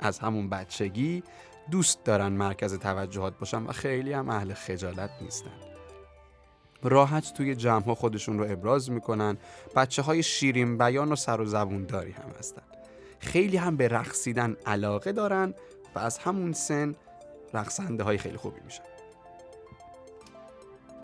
از 0.00 0.18
همون 0.18 0.48
بچگی 0.48 1.22
دوست 1.70 2.04
دارن 2.04 2.28
مرکز 2.28 2.78
توجهات 2.78 3.38
باشن 3.38 3.62
و 3.62 3.72
خیلی 3.72 4.12
هم 4.12 4.28
اهل 4.28 4.54
خجالت 4.54 5.10
نیستن. 5.20 5.50
راحت 6.82 7.34
توی 7.34 7.54
جمع 7.54 7.84
ها 7.84 7.94
خودشون 7.94 8.38
رو 8.38 8.52
ابراز 8.52 8.90
می‌کنن. 8.90 9.38
بچه 9.76 10.02
های 10.02 10.22
شیرین 10.22 10.78
بیان 10.78 11.12
و 11.12 11.16
سر 11.16 11.40
و 11.40 11.44
زبون 11.44 11.84
داری 11.84 12.12
هم 12.12 12.30
هستن. 12.38 12.62
خیلی 13.18 13.56
هم 13.56 13.76
به 13.76 13.88
رقصیدن 13.88 14.56
علاقه 14.66 15.12
دارن 15.12 15.54
و 15.94 15.98
از 15.98 16.18
همون 16.18 16.52
سن 16.52 16.94
رقصنده 17.54 18.04
های 18.04 18.18
خیلی 18.18 18.36
خوبی 18.36 18.60
میشن. 18.64 18.84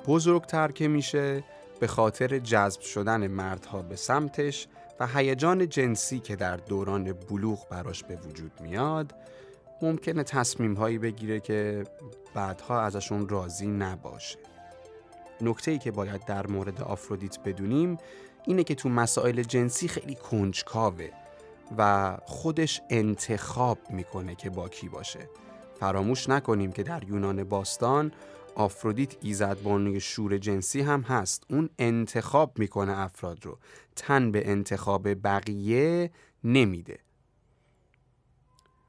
بزرگتر 0.07 0.73
که 0.73 0.89
میشه 0.89 1.45
به 1.81 1.87
خاطر 1.87 2.39
جذب 2.39 2.81
شدن 2.81 3.27
مردها 3.27 3.83
به 3.83 3.97
سمتش 3.97 4.69
و 5.01 5.07
هیجان 5.07 5.69
جنسی 5.69 6.21
که 6.21 6.37
در 6.37 6.57
دوران 6.57 7.13
بلوغ 7.13 7.69
براش 7.69 8.05
به 8.05 8.17
وجود 8.17 8.53
میاد 8.61 9.15
ممکنه 9.83 10.23
تصمیم 10.23 10.75
هایی 10.75 10.99
بگیره 10.99 11.41
که 11.41 11.85
بعدها 12.35 12.81
ازشون 12.81 13.29
راضی 13.29 13.67
نباشه. 13.67 14.39
نکته 15.41 15.71
ای 15.71 15.79
که 15.79 15.91
باید 15.91 16.25
در 16.25 16.47
مورد 16.47 16.83
آفرودیت 16.83 17.39
بدونیم 17.45 17.99
اینه 18.47 18.65
که 18.65 18.75
تو 18.75 18.89
مسائل 18.89 19.43
جنسی 19.43 19.89
خیلی 19.89 20.15
کنجکاوه 20.15 21.09
و 21.79 22.17
خودش 22.25 22.81
انتخاب 22.91 23.79
می‌کنه 23.91 24.35
که 24.35 24.51
با 24.51 24.69
کی 24.69 24.89
باشه. 24.89 25.29
فراموش 25.81 26.29
نکنیم 26.29 26.73
که 26.73 26.83
در 26.83 27.05
یونان 27.05 27.45
باستان 27.45 28.13
آفرودیت 28.57 29.17
ایزد 29.21 29.63
بانوی 29.63 30.01
شور 30.01 30.39
جنسی 30.39 30.81
هم 30.81 31.01
هست. 31.01 31.45
اون 31.51 31.71
انتخاب 31.79 32.59
می‌کنه 32.59 32.99
افراد 32.99 33.47
رو. 33.47 33.59
تن 33.97 34.31
به 34.31 34.51
انتخاب 34.51 35.23
بقیه 35.23 36.11
نمیده. 36.45 36.99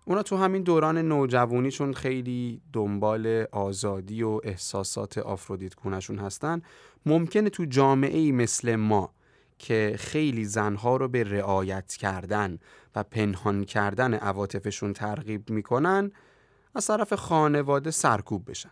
اونا 0.06 0.24
تو 0.24 0.38
همین 0.38 0.64
دوران 0.64 0.98
نوجوانیشون 0.98 1.94
خیلی 1.94 2.62
دنبال 2.74 3.46
آزادی 3.52 4.24
و 4.24 4.42
احساسات 4.44 5.18
آفرودیت 5.18 5.76
گونشون 5.76 6.20
هستن 6.20 6.62
ممکنه 7.06 7.50
تو 7.50 7.66
جامعه 7.66 8.18
ای 8.18 8.32
مثل 8.32 8.76
ما 8.76 9.14
که 9.60 9.96
خیلی 10.00 10.46
زنها 10.46 10.98
رو 10.98 11.08
به 11.08 11.24
رعایت 11.24 11.96
کردن 11.96 12.60
و 12.96 13.04
پنهان 13.04 13.64
کردن 13.64 14.14
عواطفشون 14.14 14.94
ترغیب 14.94 15.50
می‌کنن 15.50 16.12
از 16.76 16.88
طرف 16.88 17.14
خانواده 17.14 17.92
سرکوب 17.92 18.50
بشن. 18.50 18.72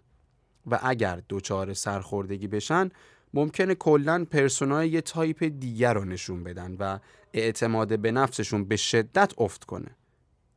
و 0.68 0.80
اگر 0.84 1.22
دچار 1.30 1.74
سرخوردگی 1.74 2.48
بشن 2.48 2.90
ممکنه 3.34 3.76
کلا 3.76 4.26
پرسونای 4.32 4.90
یه 4.90 5.02
تایپ 5.02 5.44
دیگر 5.44 5.94
رو 5.94 6.06
نشون 6.06 6.44
بدن 6.44 6.76
و 6.80 7.00
اعتماد 7.34 8.00
به 8.00 8.12
نفسشون 8.12 8.66
به 8.66 8.76
شدت 8.76 9.34
افت 9.38 9.64
کنه. 9.64 9.96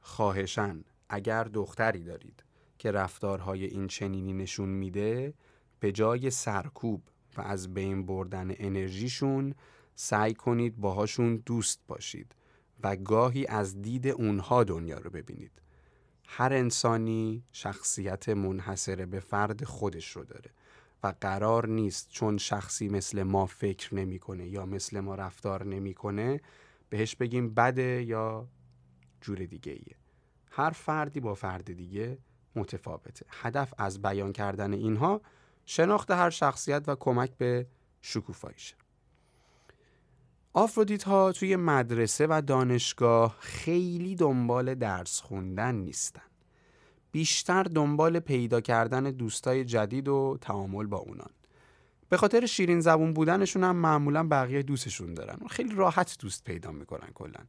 خواهشا 0.01 0.85
اگر 1.09 1.45
دختری 1.45 2.05
دارید 2.05 2.45
که 2.79 2.91
رفتارهای 2.91 3.65
این 3.65 3.87
چنینی 3.87 4.33
نشون 4.33 4.69
میده 4.69 5.35
به 5.81 5.93
جای 5.93 6.31
سرکوب 6.31 7.03
و 7.37 7.41
از 7.41 7.75
بین 7.75 8.07
بردن 8.07 8.55
انرژیشون 8.57 9.55
سعی 9.95 10.35
کنید 10.35 10.77
باهاشون 10.77 11.43
دوست 11.47 11.81
باشید 11.89 12.35
و 12.83 12.97
گاهی 12.97 13.47
از 13.47 13.83
دید 13.83 14.09
اونها 14.09 14.65
دنیا 14.65 14.99
رو 14.99 15.11
ببینید. 15.11 15.53
هر 16.31 16.53
انسانی 16.53 17.45
شخصیت 17.53 18.29
منحصره 18.29 19.07
به 19.07 19.21
فرد 19.21 19.65
خودش 19.65 20.11
رو 20.11 20.25
داره 20.25 20.51
و 21.03 21.15
قرار 21.21 21.69
نیست 21.69 22.09
چون 22.11 22.39
شخصی 22.39 22.89
مثل 22.89 23.23
ما 23.23 23.47
فکر 23.47 23.95
نمی‌کنه 23.95 24.49
یا 24.49 24.67
مثل 24.67 25.01
ما 25.01 25.15
رفتار 25.15 25.65
نمی‌کنه 25.65 26.41
بهش 26.91 27.17
بگیم 27.17 27.55
بده 27.55 28.03
یا 28.03 28.49
جور 29.21 29.39
دیگه 29.39 29.73
ایه. 29.73 29.97
هر 30.51 30.71
فردی 30.71 31.21
با 31.21 31.35
فرد 31.35 31.73
دیگه 31.73 32.19
متفاوته 32.57 33.27
هدف 33.29 33.75
از 33.79 34.03
بیان 34.03 34.33
کردن 34.33 34.73
اینها 34.73 35.21
شناخت 35.67 36.11
هر 36.11 36.31
شخصیت 36.31 36.85
و 36.87 36.97
کمک 36.97 37.31
به 37.37 37.67
شکوفاییشه 38.03 38.75
آفرودیت 40.59 41.03
ها 41.03 41.33
توی 41.33 41.57
مدرسه 41.57 42.27
و 42.27 42.43
دانشگاه 42.47 43.37
خیلی 43.41 44.17
دنبال 44.17 44.75
درس 44.75 45.21
خوندن 45.21 45.75
نیستن. 45.75 46.23
بیشتر 47.13 47.63
دنبال 47.63 48.21
پیدا 48.21 48.61
کردن 48.61 49.05
دوستای 49.05 49.65
جدید 49.65 50.09
و 50.09 50.39
تعامل 50.41 50.87
با 50.87 50.97
اونان. 50.97 51.31
به 52.09 52.17
خاطر 52.17 52.47
شیرین 52.47 52.81
زبون 52.81 53.13
بودنشون 53.13 53.65
هم 53.65 53.77
معمولا 53.77 54.29
بقیه 54.29 54.63
دوستشون 54.63 55.15
دارن. 55.15 55.39
خیلی 55.51 55.75
راحت 55.75 56.17
دوست 56.21 56.45
پیدا 56.45 56.71
می‌کنن 56.73 57.09
کلا. 57.15 57.41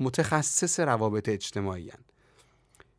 متخصص 0.00 0.80
روابط 0.80 1.28
اجتماعی 1.28 1.90
هن. 1.90 2.04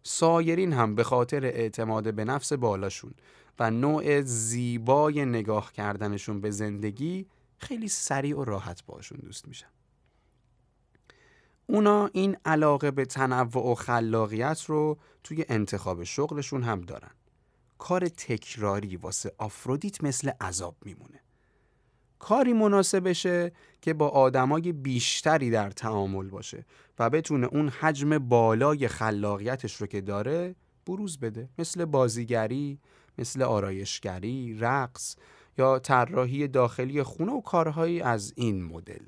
سایرین 0.04 0.74
هم 0.74 0.96
به 0.96 1.04
خاطر 1.04 1.46
اعتماد 1.46 2.14
به 2.14 2.26
نفس 2.26 2.54
بالاشون 2.54 3.14
و 3.60 3.72
نوع 3.72 4.22
زیبای 4.22 5.26
نگاه 5.26 5.74
کردنشون 5.74 6.42
به 6.42 6.52
زندگی 6.52 7.26
خیلی 7.58 7.88
سریع 7.88 8.38
و 8.38 8.44
راحت 8.44 8.86
باشون 8.86 9.20
دوست 9.24 9.48
میشن 9.48 9.68
اونا 11.68 12.10
این 12.14 12.38
علاقه 12.46 12.92
به 12.92 13.06
تنوع 13.06 13.72
و 13.72 13.76
خلاقیت 13.76 14.64
رو 14.66 14.98
توی 15.24 15.46
انتخاب 15.50 16.04
شغلشون 16.04 16.64
هم 16.64 16.82
دارن. 16.82 17.12
کار 17.78 18.08
تکراری 18.08 18.98
واسه 18.98 19.32
آفرودیت 19.38 20.04
مثل 20.04 20.32
عذاب 20.42 20.76
میمونه. 20.86 21.20
کاری 22.20 22.54
مناسبشه 22.54 23.52
که 23.82 23.94
با 23.94 24.08
آدمای 24.08 24.72
بیشتری 24.72 25.50
در 25.50 25.70
تعامل 25.70 26.30
باشه 26.30 26.66
و 27.00 27.10
بتونه 27.10 27.48
اون 27.48 27.70
حجم 27.70 28.18
بالای 28.18 28.88
خلاقیتش 28.88 29.76
رو 29.76 29.88
که 29.88 30.02
داره 30.02 30.56
بروز 30.86 31.20
بده. 31.20 31.50
مثل 31.58 31.86
بازیگری، 31.86 32.80
مثل 33.18 33.42
آرایشگری، 33.42 34.58
رقص 34.60 35.16
یا 35.58 35.80
طراحی 35.80 36.48
داخلی 36.48 37.04
خونه 37.04 37.32
و 37.32 37.42
کارهایی 37.42 38.02
از 38.02 38.34
این 38.36 38.64
مدل. 38.64 39.04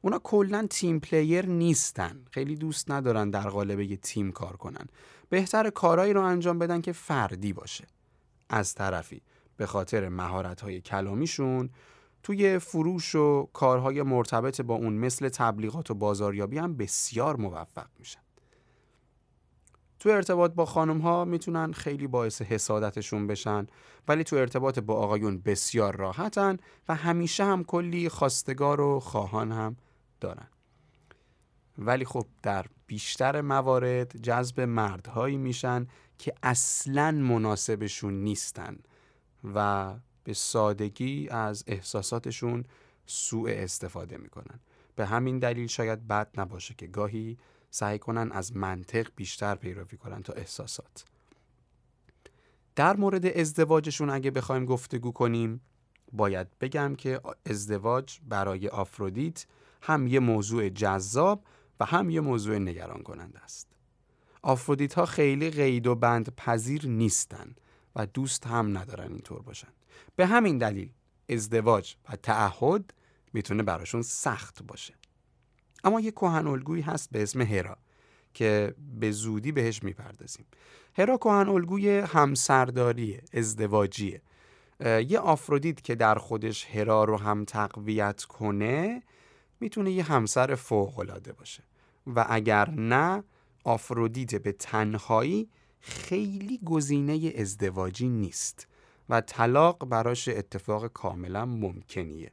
اونا 0.00 0.18
کلا 0.18 0.66
تیم 0.70 1.00
پلیر 1.00 1.46
نیستن. 1.46 2.24
خیلی 2.30 2.56
دوست 2.56 2.90
ندارن 2.90 3.30
در 3.30 3.48
قالب 3.48 3.80
یه 3.80 3.96
تیم 3.96 4.32
کار 4.32 4.56
کنن. 4.56 4.86
بهتر 5.28 5.70
کارهایی 5.70 6.12
رو 6.12 6.20
انجام 6.22 6.58
بدن 6.58 6.80
که 6.80 6.92
فردی 6.92 7.52
باشه. 7.52 7.86
از 8.48 8.74
طرفی 8.74 9.22
به 9.56 9.66
خاطر 9.66 10.08
مهارت 10.08 10.78
کلامیشون 10.78 11.70
توی 12.22 12.58
فروش 12.58 13.14
و 13.14 13.48
کارهای 13.52 14.02
مرتبط 14.02 14.60
با 14.60 14.74
اون 14.74 14.92
مثل 14.92 15.28
تبلیغات 15.28 15.90
و 15.90 15.94
بازاریابی 15.94 16.58
هم 16.58 16.76
بسیار 16.76 17.36
موفق 17.36 17.86
میشن. 17.98 18.23
تو 20.04 20.10
ارتباط 20.10 20.52
با 20.52 20.66
خانم 20.66 21.00
ها 21.00 21.24
می‌تونن 21.24 21.72
خیلی 21.72 22.06
باعث 22.06 22.42
حسادتشون 22.42 23.26
بشن 23.26 23.66
ولی 24.08 24.24
تو 24.24 24.36
ارتباط 24.36 24.78
با 24.78 24.94
آقایون 24.94 25.38
بسیار 25.38 25.96
راحتن 25.96 26.56
و 26.88 26.94
همیشه 26.94 27.44
هم 27.44 27.64
کلی 27.64 28.08
خواستگار 28.08 28.80
و 28.80 29.00
خواهان 29.00 29.52
هم 29.52 29.76
دارن. 30.20 30.48
ولی 31.78 32.04
خب 32.04 32.26
در 32.42 32.66
بیشتر 32.86 33.40
موارد 33.40 34.16
جذب 34.22 34.60
مردهایی 34.60 35.36
میشن 35.36 35.86
که 36.18 36.34
اصلا 36.42 37.10
مناسبشون 37.10 38.14
نیستن 38.14 38.76
و 39.54 39.94
به 40.24 40.32
سادگی 40.32 41.28
از 41.28 41.64
احساساتشون 41.66 42.64
سوء 43.06 43.50
استفاده 43.50 44.16
می‌کنن. 44.16 44.60
به 44.96 45.06
همین 45.06 45.38
دلیل 45.38 45.66
شاید 45.66 46.08
بد 46.08 46.28
نباشه 46.36 46.74
که 46.74 46.86
گاهی 46.86 47.38
سعی 47.74 47.98
کنن 47.98 48.32
از 48.32 48.56
منطق 48.56 49.08
بیشتر 49.16 49.54
پیروی 49.54 49.96
کنن 49.96 50.22
تا 50.22 50.32
احساسات. 50.32 51.04
در 52.76 52.96
مورد 52.96 53.26
ازدواجشون 53.26 54.10
اگه 54.10 54.30
بخوایم 54.30 54.64
گفتگو 54.64 55.12
کنیم 55.12 55.60
باید 56.12 56.58
بگم 56.58 56.94
که 56.94 57.20
ازدواج 57.46 58.18
برای 58.28 58.68
آفرودیت 58.68 59.46
هم 59.82 60.06
یه 60.06 60.20
موضوع 60.20 60.68
جذاب 60.68 61.44
و 61.80 61.84
هم 61.84 62.10
یه 62.10 62.20
موضوع 62.20 62.58
نگران 62.58 63.02
کننده 63.02 63.40
است. 63.40 63.68
آفرودیت 64.42 64.94
ها 64.94 65.06
خیلی 65.06 65.50
قید 65.50 65.86
و 65.86 65.94
بند 65.94 66.34
پذیر 66.36 66.86
نیستن 66.86 67.54
و 67.96 68.06
دوست 68.06 68.46
هم 68.46 68.78
ندارن 68.78 69.12
اینطور 69.12 69.42
باشن. 69.42 69.72
به 70.16 70.26
همین 70.26 70.58
دلیل 70.58 70.90
ازدواج 71.28 71.94
و 72.08 72.16
تعهد 72.16 72.94
می‌تونه 73.32 73.62
براشون 73.62 74.02
سخت 74.02 74.62
باشه. 74.62 74.94
اما 75.84 76.00
یه 76.00 76.10
کهن 76.10 76.46
الگویی 76.46 76.82
هست 76.82 77.10
به 77.10 77.22
اسم 77.22 77.40
هرا 77.40 77.76
که 78.34 78.74
به 79.00 79.10
زودی 79.10 79.52
بهش 79.52 79.82
می‌پردازیم. 79.82 80.46
هرا 80.94 81.16
کهن 81.16 81.48
الگوی 81.48 81.98
همسرداری 81.98 83.20
ازدواجیه. 83.32 84.22
یه 84.80 85.18
آفرودیت 85.18 85.80
که 85.80 85.94
در 85.94 86.14
خودش 86.14 86.66
هرا 86.66 87.04
رو 87.04 87.16
هم 87.16 87.44
تقویت 87.44 88.24
کنه 88.24 89.02
می‌تونه 89.60 89.90
یه 89.90 90.02
همسر 90.02 90.54
فوقالعاده 90.54 91.32
باشه. 91.32 91.62
و 92.06 92.26
اگر 92.28 92.70
نه 92.70 93.24
آفرودیت 93.64 94.34
به 94.34 94.52
تنهایی 94.52 95.48
خیلی 95.80 96.60
گزینه 96.64 97.32
ازدواجی 97.38 98.08
نیست 98.08 98.68
و 99.08 99.20
طلاق 99.20 99.88
براش 99.88 100.28
اتفاق 100.28 100.86
کاملا 100.86 101.46
ممکنیه. 101.46 102.32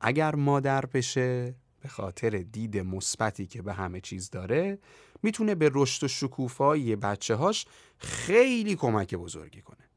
اگر 0.00 0.34
مادر 0.34 0.86
بشه 0.86 1.54
به 1.80 1.88
خاطر 1.88 2.30
دید 2.30 2.78
مثبتی 2.78 3.46
که 3.46 3.62
به 3.62 3.72
همه 3.72 4.00
چیز 4.00 4.30
داره 4.30 4.78
می‌تونه 5.22 5.54
به 5.54 5.70
رشد 5.74 6.04
و 6.04 6.08
شکوفایی 6.08 6.96
بچه 6.96 7.34
هاش 7.34 7.66
خیلی 7.98 8.76
کمک 8.76 9.14
بزرگی 9.14 9.62
کنه. 9.62 9.90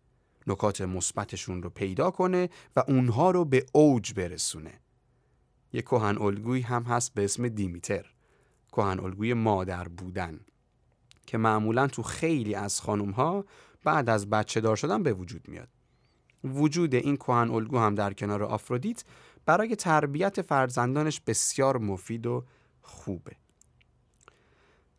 نکات 0.48 0.82
مثبتشون 0.82 1.64
رو 1.64 1.70
پیدا 1.70 2.12
کنه 2.12 2.50
و 2.76 2.84
اونها 2.88 3.32
رو 3.32 3.46
به 3.46 3.66
اوج 3.72 4.14
برسونه. 4.14 4.80
یه 5.74 5.82
کهن 5.82 6.18
الگویی 6.18 6.62
هم 6.62 6.84
هست 6.84 7.14
به 7.14 7.24
اسم 7.24 7.48
دیمیتر 7.48 8.06
کهن 8.72 9.00
الگوی 9.00 9.34
مادر 9.34 9.88
بودن 9.88 10.40
که 11.26 11.38
معمولا 11.38 11.88
تو 11.88 12.04
خیلی 12.04 12.56
از 12.56 12.82
خانوم 12.82 13.12
ها 13.12 13.46
بعد 13.84 14.10
از 14.10 14.30
بچه 14.30 14.62
دار 14.62 14.76
شدن 14.76 15.04
به 15.04 15.14
وجود 15.14 15.48
میاد. 15.48 15.70
وجود 16.44 16.96
این 16.96 17.16
کهن 17.16 17.50
الگو 17.52 17.78
هم 17.78 17.96
در 17.96 18.14
کنار 18.14 18.44
آفرودیت 18.44 19.04
برای 19.46 19.76
تربیت 19.76 20.42
فرزندانش 20.42 21.22
بسیار 21.28 21.78
مفید 21.78 22.28
و 22.28 22.46
خوبه. 22.82 23.36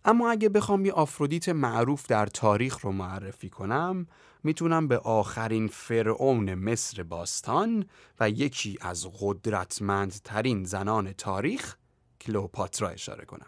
اما 0.05 0.31
اگه 0.31 0.49
بخوام 0.49 0.85
یه 0.87 0.93
آفرودیت 0.93 1.49
معروف 1.49 2.07
در 2.07 2.27
تاریخ 2.27 2.81
رو 2.81 2.93
معرفی 2.93 3.51
کنم 3.51 4.07
می‌تونم 4.43 4.89
به 4.89 4.99
آخرین 4.99 5.69
فرعون 5.69 6.55
مصر 6.55 7.03
باستان 7.03 7.85
و 8.21 8.31
یکی 8.31 8.79
از 8.81 9.07
قدرتمندترین 9.21 10.65
زنان 10.65 11.13
تاریخ 11.13 11.77
کلوپاترا 12.21 12.89
اشاره 12.89 13.25
کنم. 13.25 13.47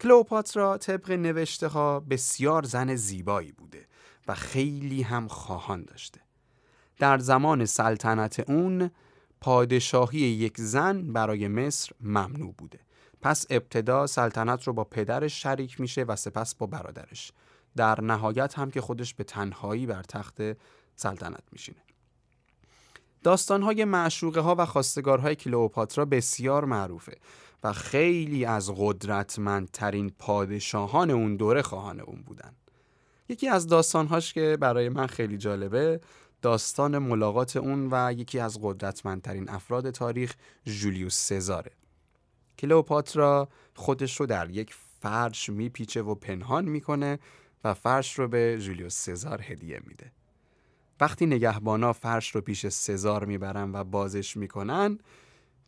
کلوپاترا 0.00 0.78
طبق 0.78 1.10
نوشته 1.10 1.68
ها 1.68 2.00
بسیار 2.00 2.62
زن 2.62 2.94
زیبایی 2.94 3.52
بوده 3.52 3.86
و 4.28 4.34
خیلی 4.34 5.02
هم 5.02 5.28
خواهان 5.28 5.84
داشته. 5.84 6.20
در 6.98 7.18
زمان 7.18 7.64
سلطنت 7.64 8.50
اون 8.50 8.90
پادشاهی 9.44 10.18
یک 10.18 10.60
زن 10.60 11.12
برای 11.12 11.48
مصر 11.48 11.92
ممنوع 12.00 12.54
بوده. 12.58 12.78
پس 13.20 13.46
ابتدا 13.50 14.06
سلطنت 14.06 14.64
رو 14.64 14.72
با 14.72 14.84
پدرش 14.84 15.42
شریک 15.42 15.80
میشه 15.80 16.02
و 16.02 16.16
سپس 16.16 16.54
با 16.54 16.66
برادرش. 16.66 17.32
در 17.76 18.00
نهایت 18.00 18.58
هم 18.58 18.70
که 18.70 18.80
خودش 18.80 19.14
به 19.14 19.24
تنهایی 19.24 19.86
بر 19.86 20.02
تخت 20.02 20.40
سلطنت 20.96 21.42
میشینه. 21.52 21.78
داستانهای 23.22 23.84
معشوقه 23.84 24.40
ها 24.40 24.54
و 24.58 24.66
خواستگارهای 24.66 25.34
کلئوپاترا 25.34 26.04
بسیار 26.04 26.64
معروفه 26.64 27.16
و 27.64 27.72
خیلی 27.72 28.44
از 28.44 28.70
قدرتمندترین 28.76 30.12
پادشاهان 30.18 31.10
اون 31.10 31.36
دوره 31.36 31.62
خواهان 31.62 32.00
اون 32.00 32.22
بودن. 32.22 32.52
یکی 33.28 33.48
از 33.48 33.66
داستانهاش 33.66 34.32
که 34.32 34.58
برای 34.60 34.88
من 34.88 35.06
خیلی 35.06 35.38
جالبه 35.38 36.00
داستان 36.44 36.98
ملاقات 36.98 37.56
اون 37.56 37.88
و 37.90 38.12
یکی 38.12 38.38
از 38.38 38.58
قدرتمندترین 38.62 39.50
افراد 39.50 39.90
تاریخ 39.90 40.34
جولیوس 40.64 41.14
سزاره. 41.14 41.70
کلئوپاترا 42.58 43.48
خودش 43.74 44.20
رو 44.20 44.26
در 44.26 44.50
یک 44.50 44.74
فرش 45.00 45.48
میپیچه 45.48 46.02
و 46.02 46.14
پنهان 46.14 46.64
می‌کنه 46.64 47.18
و 47.64 47.74
فرش 47.74 48.18
رو 48.18 48.28
به 48.28 48.58
جولیوس 48.60 48.94
سزار 48.94 49.42
هدیه 49.42 49.80
میده. 49.86 50.12
وقتی 51.00 51.26
نگهبانا 51.26 51.92
فرش 51.92 52.34
رو 52.34 52.40
پیش 52.40 52.66
سزار 52.66 53.24
می‌برن 53.24 53.70
و 53.72 53.84
بازش 53.84 54.36
می‌کنن 54.36 54.98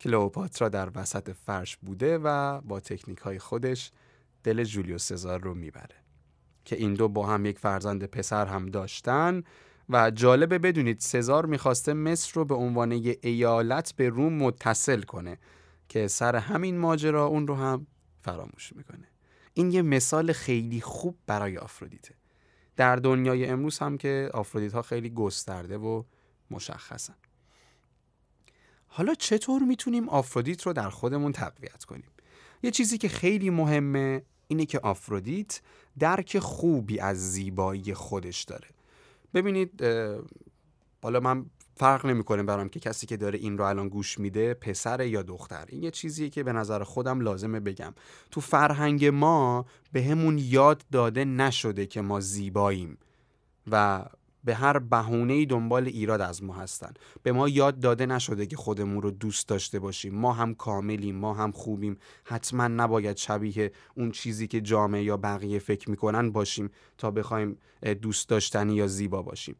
کلئوپاترا 0.01 0.69
در 0.69 0.89
وسط 0.95 1.31
فرش 1.45 1.77
بوده 1.77 2.17
و 2.17 2.61
با 2.61 2.79
تکنیک 2.79 3.17
های 3.17 3.39
خودش 3.39 3.91
دل 4.43 4.63
جولیوس 4.63 5.05
سزار 5.05 5.41
رو 5.41 5.53
می‌بره 5.53 5.95
که 6.65 6.75
این 6.75 6.93
دو 6.93 7.07
با 7.07 7.27
هم 7.27 7.45
یک 7.45 7.59
فرزند 7.59 8.05
پسر 8.05 8.45
هم 8.45 8.65
داشتن 8.65 9.43
و 9.89 10.11
جالبه 10.11 10.59
بدونید 10.59 10.99
سزار 10.99 11.45
می‌خواسته 11.45 11.93
مصر 11.93 12.31
رو 12.33 12.45
به 12.45 12.55
عنوان 12.55 12.91
یه 12.91 13.17
ایالت 13.21 13.93
به 13.95 14.09
روم 14.09 14.33
متصل 14.33 15.01
کنه 15.01 15.37
که 15.89 16.07
سر 16.07 16.35
همین 16.35 16.77
ماجرا 16.77 17.25
اون 17.25 17.47
رو 17.47 17.55
هم 17.55 17.87
فراموش 18.19 18.73
می‌کنه. 18.75 19.07
این 19.53 19.71
یه 19.71 19.81
مثال 19.81 20.31
خیلی 20.33 20.81
خوب 20.81 21.17
برای 21.27 21.57
آفرودیته. 21.57 22.15
در 22.75 22.95
دنیای 22.95 23.45
امروز 23.45 23.79
هم 23.79 23.97
که 23.97 24.29
آفرودیت 24.33 24.73
ها 24.73 24.81
خیلی 24.81 25.09
گسترده 25.09 25.77
و 25.77 26.03
مشخصن. 26.51 27.15
حالا 28.87 29.15
چطور 29.15 29.61
می‌تونیم 29.63 30.09
آفرودیت 30.09 30.61
رو 30.61 30.73
در 30.73 30.89
خودمون 30.89 31.31
تقویت 31.31 31.83
کنیم؟ 31.83 32.11
یه 32.63 32.71
چیزی 32.71 32.97
که 32.97 33.09
خیلی 33.09 33.49
مهمه 33.49 34.21
اینه 34.47 34.65
که 34.65 34.79
آفرودیت 34.79 35.61
درک 35.99 36.39
خوبی 36.39 36.99
از 36.99 37.31
زیبایی 37.31 37.93
خودش 37.93 38.43
داره. 38.43 38.67
ببینید 39.33 39.83
حالا 41.03 41.19
من 41.19 41.45
فرق 41.75 42.05
نمی‌کنه 42.05 42.43
برام 42.43 42.69
که 42.69 42.79
کسی 42.79 43.07
که 43.07 43.17
داره 43.17 43.39
این 43.39 43.57
رو 43.57 43.63
الان 43.63 43.89
گوش 43.89 44.19
میده 44.19 44.53
پسر 44.53 45.05
یا 45.05 45.21
دختر. 45.21 45.65
این 45.69 45.83
یه 45.83 45.91
چیزیه 45.91 46.29
که 46.29 46.43
به 46.43 46.53
نظر 46.53 46.83
خودم 46.83 47.21
لازمه 47.21 47.59
بگم. 47.59 47.93
تو 48.31 48.41
فرهنگ 48.41 49.05
ما 49.05 49.65
به 49.91 50.03
همون 50.03 50.37
یاد 50.37 50.83
داده 50.91 51.25
نشده 51.25 51.85
که 51.85 52.01
ما 52.01 52.19
زیباییم 52.19 52.97
و 53.71 54.05
به 54.47 54.55
هر 54.55 54.79
بهونه 54.79 55.45
دنبال 55.45 55.85
ایراد 55.87 56.21
از 56.21 56.43
ما 56.43 56.53
هستن. 56.53 56.93
به 57.23 57.31
ما 57.31 57.49
یاد 57.49 57.79
داده 57.79 58.05
نشده 58.05 58.45
که 58.45 58.55
خودمون 58.55 59.01
رو 59.01 59.11
دوست 59.11 59.47
داشته 59.47 59.79
باشیم. 59.79 60.15
ما 60.15 60.33
هم 60.33 60.53
کاملیم 60.53 61.15
ما 61.15 61.33
هم 61.33 61.51
خوبیم. 61.51 61.97
حتما 62.23 62.67
نباید 62.67 63.17
شبیه 63.17 63.71
اون 63.95 64.11
چیزی 64.11 64.47
که 64.47 64.61
جامعه 64.61 65.03
یا 65.03 65.17
بقیه 65.17 65.59
فکر 65.59 65.89
می‌کنن 65.89 66.31
باشیم 66.31 66.69
تا 66.97 67.11
بخوایم 67.11 67.57
دوست 68.01 68.29
داشتنی 68.29 68.75
یا 68.75 68.87
زیبا 68.87 69.21
باشیم. 69.21 69.55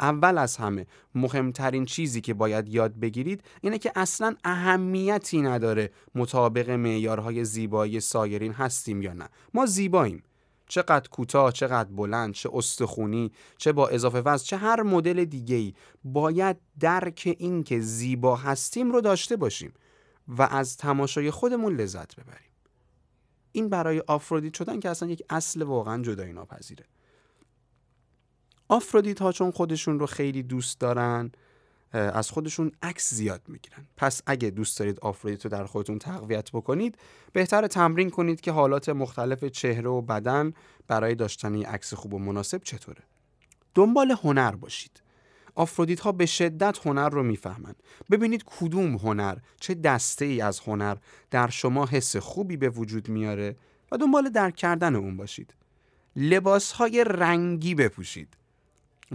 اول 0.00 0.38
از 0.38 0.56
همه 0.56 0.86
مهمترین 1.14 1.84
چیزی 1.84 2.20
که 2.20 2.34
باید 2.34 2.68
یاد 2.68 3.00
بگیرید 3.00 3.42
اینه 3.60 3.78
که 3.78 3.92
اصلا 3.96 4.36
اهمیتی 4.44 5.42
نداره 5.42 5.90
مطابق 6.14 6.70
معیارهای 6.70 7.44
زیبایی 7.44 8.00
سایرین 8.00 8.52
هستیم 8.52 9.02
یا 9.02 9.12
نه. 9.12 9.28
ما 9.54 9.66
زیباییم. 9.66 10.22
چقدر 10.68 11.08
کوتاه 11.08 11.52
چقدر 11.52 11.88
بلند 11.88 12.34
چه 12.34 12.50
استخونی 12.52 13.32
چه 13.56 13.72
با 13.72 13.88
اضافه 13.88 14.20
وزن 14.20 14.44
چه 14.44 14.56
هر 14.56 14.82
مدل 14.82 15.24
دیگه 15.24 15.56
ای 15.56 15.74
باید 16.04 16.56
درک 16.80 17.36
این 17.38 17.62
که 17.62 17.80
زیبا 17.80 18.36
هستیم 18.36 18.92
رو 18.92 19.00
داشته 19.00 19.36
باشیم 19.36 19.72
و 20.28 20.42
از 20.42 20.76
تماشای 20.76 21.30
خودمون 21.30 21.76
لذت 21.76 22.16
ببریم. 22.16 22.50
این 23.52 23.68
برای 23.68 24.02
آفرودیت 24.06 24.54
شدن 24.54 24.80
که 24.80 24.90
اصلا 24.90 25.08
یک 25.08 25.22
اصل 25.30 25.62
واقعا 25.62 26.02
جدایی 26.02 26.32
ناپذیره. 26.32 26.84
آفرودیت 28.68 29.22
ها 29.22 29.32
چون 29.32 29.50
خودشون 29.50 29.98
رو 29.98 30.06
خیلی 30.06 30.42
دوست 30.42 30.80
دارن 30.80 31.32
از 31.98 32.30
خودشون 32.30 32.72
عکس 32.82 33.14
زیاد 33.14 33.42
می‌گیرن. 33.48 33.86
پس 33.96 34.22
اگه 34.26 34.50
دوست 34.50 34.78
دارید 34.78 35.00
آفرودیت 35.00 35.44
رو 35.44 35.50
در 35.50 35.64
خودتون 35.64 35.98
تقویت 35.98 36.50
بکنید 36.50 36.98
بهتر 37.32 37.66
تمرین 37.66 38.10
کنید 38.10 38.40
که 38.40 38.52
حالات 38.52 38.88
مختلف 38.88 39.44
چهره 39.44 39.90
و 39.90 40.00
بدن 40.00 40.52
برای 40.86 41.14
داشتن 41.14 41.62
عکس 41.62 41.94
خوب 41.94 42.14
و 42.14 42.18
مناسب 42.18 42.62
چطوره. 42.62 43.02
دنبال 43.74 44.10
هنر 44.22 44.50
باشید. 44.50 45.02
آفرودیت 45.54 46.00
ها 46.00 46.12
به 46.12 46.26
شدت 46.26 46.86
هنر 46.86 47.08
رو 47.08 47.22
می‌فهمند. 47.22 47.82
ببینید 48.10 48.44
کدوم 48.46 48.96
هنر 48.96 49.38
چه 49.60 49.74
دسته 49.74 50.24
ای 50.24 50.40
از 50.40 50.60
هنر 50.60 50.96
در 51.30 51.48
شما 51.48 51.86
حس 51.86 52.16
خوبی 52.16 52.56
به 52.56 52.68
وجود 52.68 53.08
میاره 53.08 53.56
و 53.92 53.96
دنبال 53.96 54.28
درک 54.28 54.56
کردن 54.56 54.94
اون 54.94 55.16
باشید. 55.16 55.54
لباس 56.16 56.72
های 56.72 57.04
رنگی 57.04 57.74
بپوشید. 57.74 58.36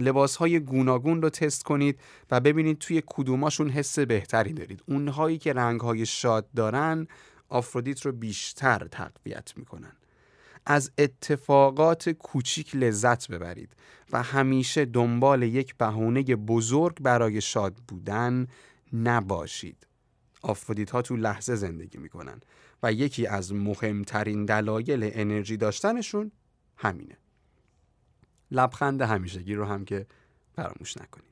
لباس 0.00 0.36
های 0.36 0.60
گوناگون 0.60 1.22
رو 1.22 1.30
تست 1.30 1.62
کنید 1.62 2.00
و 2.30 2.40
ببینید 2.40 2.78
توی 2.78 3.02
کدوماشون 3.06 3.70
حس 3.70 3.98
بهتری 3.98 4.52
دارید. 4.52 4.82
اونهایی 4.88 5.38
که 5.38 5.52
رنگ 5.52 5.80
های 5.80 6.06
شاد 6.06 6.46
دارن 6.56 7.06
آفرودیت 7.48 8.06
رو 8.06 8.12
بیشتر 8.12 8.88
تقویت 8.90 9.52
می‌کنن. 9.56 9.92
از 10.66 10.90
اتفاقات 10.98 12.10
کوچیک 12.10 12.76
لذت 12.76 13.28
ببرید 13.30 13.72
و 14.12 14.22
همیشه 14.22 14.84
دنبال 14.84 15.42
یک 15.42 15.76
بهونه 15.76 16.22
بزرگ 16.22 17.02
برای 17.02 17.40
شاد 17.40 17.76
بودن 17.88 18.46
نباشید. 18.92 19.86
آفرودیت 20.42 20.90
ها 20.90 21.02
تو 21.02 21.16
لحظه 21.16 21.54
زندگی 21.54 21.98
می‌کنن 21.98 22.40
و 22.82 22.92
یکی 22.92 23.26
از 23.26 23.52
مهمترین 23.52 24.44
دلایل 24.44 25.10
انرژی 25.12 25.56
داشتنشون 25.56 26.32
همینه. 26.76 27.19
لبخند 28.50 29.02
همیشگی 29.02 29.54
رو 29.54 29.64
هم 29.64 29.84
که 29.84 30.06
فراموش 30.56 30.96
نکنید. 30.96 31.30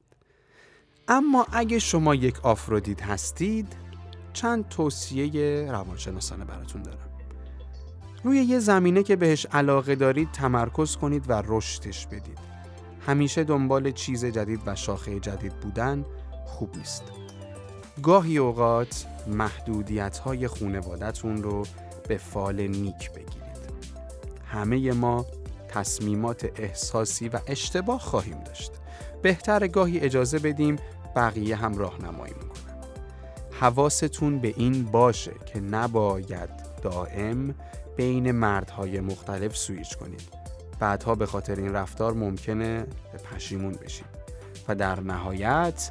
اما 1.09 1.47
اگه 1.53 1.79
شما 1.79 2.15
یک 2.15 2.45
آفرودیت 2.45 3.03
هستید 3.03 3.77
چند 4.33 4.69
توصیه 4.69 5.67
روانشناسانه 5.73 6.45
براتون 6.45 6.83
دارم. 6.83 7.09
روی 8.25 8.39
یه 8.39 8.59
زمینه 8.59 9.03
که 9.03 9.17
بهش 9.17 9.47
علاقه 9.47 9.95
دارید 9.95 10.33
تمرکز 10.33 10.97
کنید 10.97 11.31
و 11.31 11.43
رشدش 11.47 12.07
بدید. 12.07 12.39
همیشه 13.07 13.45
دنبال 13.45 13.91
چیز 13.91 14.25
جدید 14.25 14.61
و 14.67 14.75
شاخه 14.75 15.21
جدید 15.21 15.53
بودن 15.61 16.05
خوب 16.47 16.77
نیست. 16.77 17.03
گاهی 18.03 18.39
اوقات 18.39 19.07
محدودیت 19.27 20.19
های 20.19 20.49
خونوادتون 20.49 21.43
رو 21.43 21.67
به 22.09 22.17
فال 22.17 22.67
نیک 22.67 23.11
بگیرید. 23.11 23.39
همه 24.47 24.93
ما 24.93 25.27
تصمیمات 25.69 26.51
احساسی 26.57 27.29
و 27.29 27.39
اشتباه 27.47 28.01
خواهیم 28.01 28.41
داشت. 28.41 28.73
بهتر 29.23 29.69
گاهی 29.69 30.01
اجازه 30.01 30.39
بدیم 30.39 30.77
بقیه 31.17 31.57
هم 31.57 31.79
راهنمایی 31.79 32.35
می‌کنن. 32.35 32.79
حواستون 33.61 34.39
به 34.39 34.55
این 34.57 34.85
باشه 34.85 35.33
که 35.47 35.61
نباید 35.61 36.51
دائم 36.83 37.55
بین 37.97 38.31
مردهای 38.31 39.01
مختلف 39.01 39.57
سویچ 39.57 39.97
کنید. 39.97 40.23
بعدها 40.79 41.15
به 41.15 41.27
خاطر 41.27 41.57
این 41.57 41.73
رفتار 41.73 42.13
ممکنه 42.13 42.87
به 43.13 43.19
پشیمون 43.19 43.73
بشید 43.73 44.19
و 44.69 44.75
در 44.75 45.01
نهایت 45.01 45.91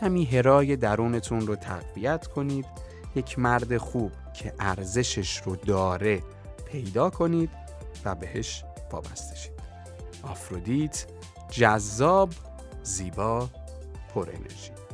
کمی 0.00 0.24
هرای 0.24 0.76
درونتون 0.76 1.46
رو 1.46 1.56
تقویت 1.56 2.26
کنید 2.26 2.66
یک 3.14 3.38
مرد 3.38 3.76
خوب 3.76 4.12
که 4.34 4.52
ارزشش 4.58 5.42
رو 5.44 5.56
داره 5.56 6.22
پیدا 6.72 7.10
کنید 7.10 7.50
و 8.04 8.14
بهش 8.14 8.64
وابسته 8.92 9.36
شید. 9.36 9.52
آفرودیت 10.22 11.06
جذاب 11.50 12.30
زیبا 12.82 13.48
پر 14.14 14.30
انرژی. 14.30 14.85